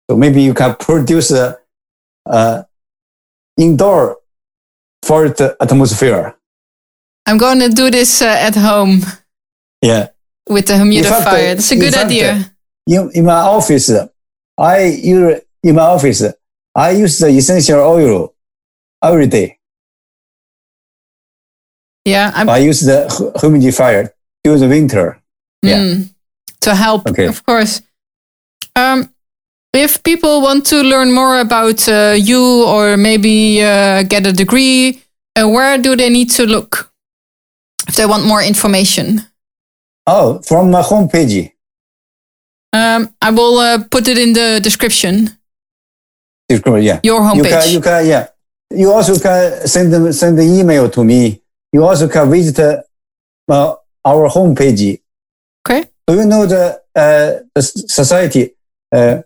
[0.10, 1.58] So maybe you can produce a,
[2.26, 2.64] uh,
[3.58, 4.18] indoor
[5.04, 6.36] forest atmosphere.
[7.26, 9.02] I'm going to do this uh, at home
[9.82, 10.10] Yeah.
[10.50, 11.56] With the fact, humidifier.
[11.56, 12.52] That's a good fact, idea.
[12.88, 13.92] in, in my office,
[14.58, 16.24] I use, in my office,
[16.76, 18.34] I use the essential oil
[19.04, 19.58] every day.
[22.06, 22.32] Yeah.
[22.36, 23.06] I'm, I use the
[23.38, 24.10] humidifier
[24.44, 25.22] during the winter.
[25.62, 25.78] yeah.
[25.78, 26.10] Mm,
[26.62, 27.28] to help, Okay.
[27.28, 27.82] of course.
[28.76, 29.14] Um,
[29.74, 35.02] if people want to learn more about uh, you or maybe uh, get a degree,
[35.36, 36.92] uh, where do they need to look
[37.88, 39.22] if they want more information?
[40.08, 41.52] Oh, from my homepage.
[42.74, 45.30] Um, I will uh, put it in the description.
[46.50, 47.00] Description, Yeah.
[47.04, 47.36] Your homepage.
[47.38, 48.28] You can, you can, yeah.
[48.72, 51.42] You also can send them, send the email to me.
[51.74, 53.76] You also can visit uh,
[54.06, 55.00] our homepage.
[55.68, 55.86] okay.
[56.08, 58.52] Do you know the, uh, the society,
[58.92, 59.22] uh,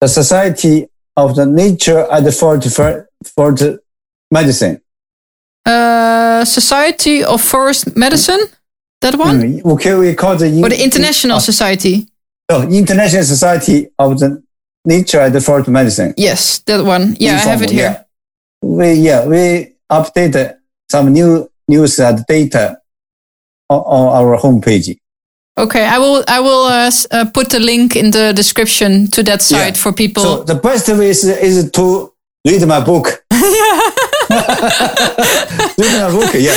[0.00, 0.86] the Society
[1.16, 3.80] of the Nature and for the, for the
[4.30, 4.80] Medicine?
[5.64, 8.40] Uh, Society of Forest Medicine.
[9.04, 12.06] That one, Mm, Okay, we call the, or the International Society.
[12.48, 14.42] oh, International Society of the
[14.86, 16.14] Nature and Forest Medicine.
[16.16, 17.14] Yes, that one.
[17.20, 17.82] Yeah, I have it here.
[17.82, 18.00] yeah.
[18.62, 20.56] We yeah we updated
[20.90, 22.78] some new news and data
[23.68, 24.96] on, on our homepage.
[25.58, 26.24] Okay, I will.
[26.26, 29.82] I will uh, uh, put the link in the description to that site Yeah.
[29.82, 30.22] for people.
[30.22, 32.10] So the best way is, is to
[32.46, 33.22] read my book.
[34.30, 36.54] read my book, yeah.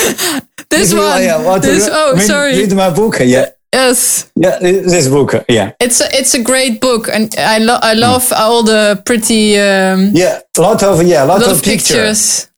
[0.69, 1.23] this If you, one.
[1.23, 1.87] yeah, want this.
[1.91, 2.55] Oh, read, sorry.
[2.57, 3.49] Read my book, yeah.
[3.73, 5.73] Yes, Yeah, this book, yeah.
[5.79, 10.11] it's a, it's a great book, and I lo- I love all the pretty um,
[10.13, 12.47] Yeah, lot of, yeah, lot, lot of, of pictures.
[12.47, 12.49] pictures.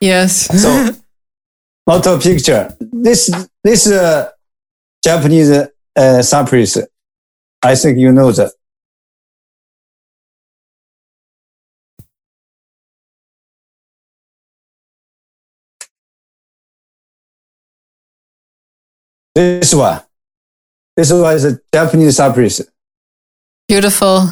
[0.00, 0.60] Yes.
[0.60, 0.90] So,
[1.86, 2.74] lot of picture.
[2.80, 3.30] This,
[3.62, 4.28] this, uh,
[5.04, 5.50] Japanese,
[5.96, 6.78] uh, cypress,
[7.62, 8.52] I think you know that.
[19.34, 20.00] This one.
[20.96, 22.60] This one is a Japanese cypress.
[23.68, 24.28] Beautiful.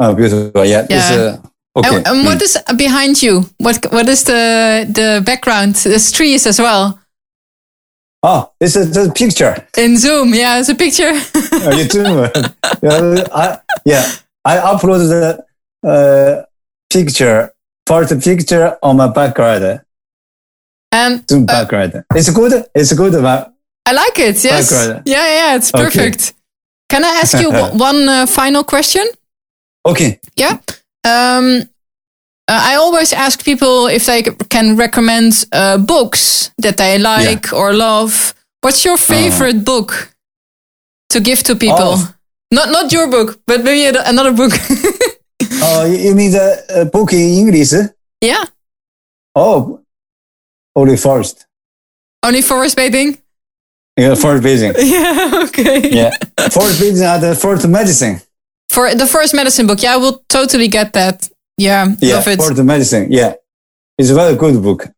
[0.00, 0.64] Oh, beautiful.
[0.64, 0.86] Yeah.
[0.90, 1.38] Yeah.
[1.76, 1.96] uh, okay.
[1.96, 3.46] And, and what is behind you?
[3.58, 5.76] What what is the the background?
[5.76, 6.98] There's trees as well.
[8.26, 9.54] Oh, this is a picture.
[9.76, 11.12] In Zoom, yeah, it's a picture.
[11.66, 12.02] Oh, you do?
[12.82, 14.04] yeah, I, yeah,
[14.44, 16.44] I uploaded the uh,
[16.92, 17.52] picture,
[17.86, 19.80] first picture on my background,
[20.92, 22.04] and Zoom background.
[22.14, 22.66] It's good.
[22.74, 23.12] It's good.
[23.12, 23.53] But
[23.86, 24.42] I like it.
[24.44, 24.70] Yes.
[25.04, 25.84] Yeah, yeah, it's Okay.
[25.84, 26.32] perfect.
[26.88, 27.50] Can I ask you
[27.90, 29.04] one uh, final question?
[29.86, 30.18] okay.
[30.36, 30.58] Yeah.
[31.04, 31.62] Um,
[32.48, 37.72] uh, I always ask people if they can recommend uh, books that they like or
[37.74, 38.34] love.
[38.62, 40.14] What's your favorite book
[41.10, 41.94] to give to people?
[41.96, 42.14] Oh.
[42.50, 44.52] Not not your book, but maybe another book.
[45.66, 47.72] Oh, you mean the uh, book in English?
[48.20, 48.44] yeah.
[49.34, 49.80] Oh,
[50.76, 51.46] only Forest.
[52.22, 53.18] Only forest bathing.
[53.96, 54.74] Yeah, forest bathing.
[54.78, 55.90] Yeah, okay.
[55.90, 56.10] Yeah,
[56.50, 58.20] forest bathing are uh, the forest medicine.
[58.68, 61.28] For the first medicine book, yeah, I will totally get that.
[61.56, 62.38] Yeah, Yeah, love it.
[62.38, 63.06] forest medicine.
[63.10, 63.34] Yeah,
[63.96, 64.88] it's a very good book.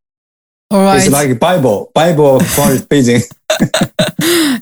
[0.70, 0.98] All right.
[1.02, 3.20] It's like Bible, Bible for bathing.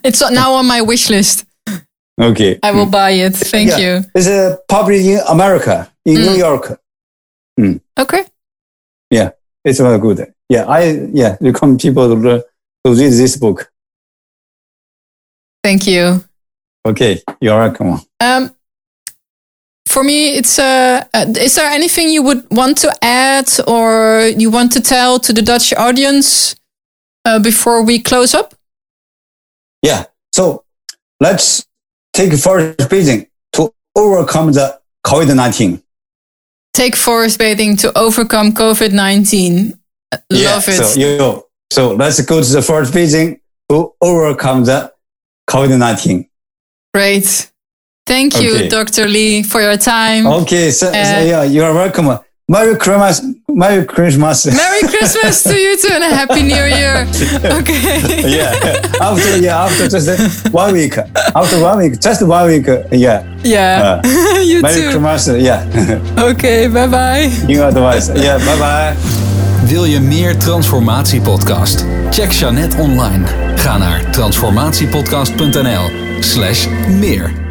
[0.03, 1.45] It's now on my wish list.
[2.21, 2.59] Okay.
[2.61, 3.35] I will buy it.
[3.35, 3.77] Thank Yeah.
[3.77, 4.05] you.
[4.13, 6.37] It's uh, published in America, in New mm.
[6.37, 6.79] York.
[7.59, 7.79] Mm.
[7.97, 8.25] Okay.
[9.09, 9.31] Yeah,
[9.63, 10.33] it's very good.
[10.49, 12.43] Yeah, I yeah recommend people to,
[12.85, 13.71] to read this book.
[15.65, 16.23] Thank you.
[16.85, 17.99] Okay, you're welcome.
[18.19, 18.55] Um,
[19.87, 24.51] for me, it's uh, uh, is there anything you would want to add or you
[24.51, 26.55] want to tell to the Dutch audience
[27.25, 28.53] uh, before we close up?
[29.81, 30.65] Yeah, so
[31.19, 31.65] let's
[32.13, 35.81] take forest bathing to overcome the COVID nineteen.
[36.75, 39.79] Take forest bathing to overcome COVID nineteen.
[40.29, 40.83] Love it.
[40.83, 41.43] So you
[41.73, 43.39] so let's go to the forest bathing
[43.69, 44.93] to overcome the
[45.49, 46.27] COVID nineteen.
[46.93, 47.51] Great.
[48.07, 48.67] Thank you, Okay.
[48.67, 49.07] Dr.
[49.07, 50.27] Li, for your time.
[50.27, 52.19] Okay, so, so Uh, yeah, you're welcome.
[52.47, 54.45] Merry Christmas, Merry Christmas.
[54.45, 57.07] Merry Christmas to you too and a Happy New Year.
[57.59, 58.21] Okay.
[58.37, 58.53] yeah,
[59.01, 60.95] after yeah, after just uh, one week,
[61.35, 63.23] after one week, just one week, uh, yeah.
[63.43, 64.01] Yeah.
[64.41, 64.89] you Merry too.
[64.91, 65.65] Christmas, yeah.
[66.29, 67.25] Okay, bye bye.
[67.47, 68.37] New advice, yeah.
[68.37, 69.34] Bye bye.
[69.67, 71.85] Wil je meer Transformatiepodcast?
[72.09, 73.25] Check Jeannette online.
[73.55, 75.89] Ga naar transformatiepodcast.nl
[76.19, 77.44] slash meer.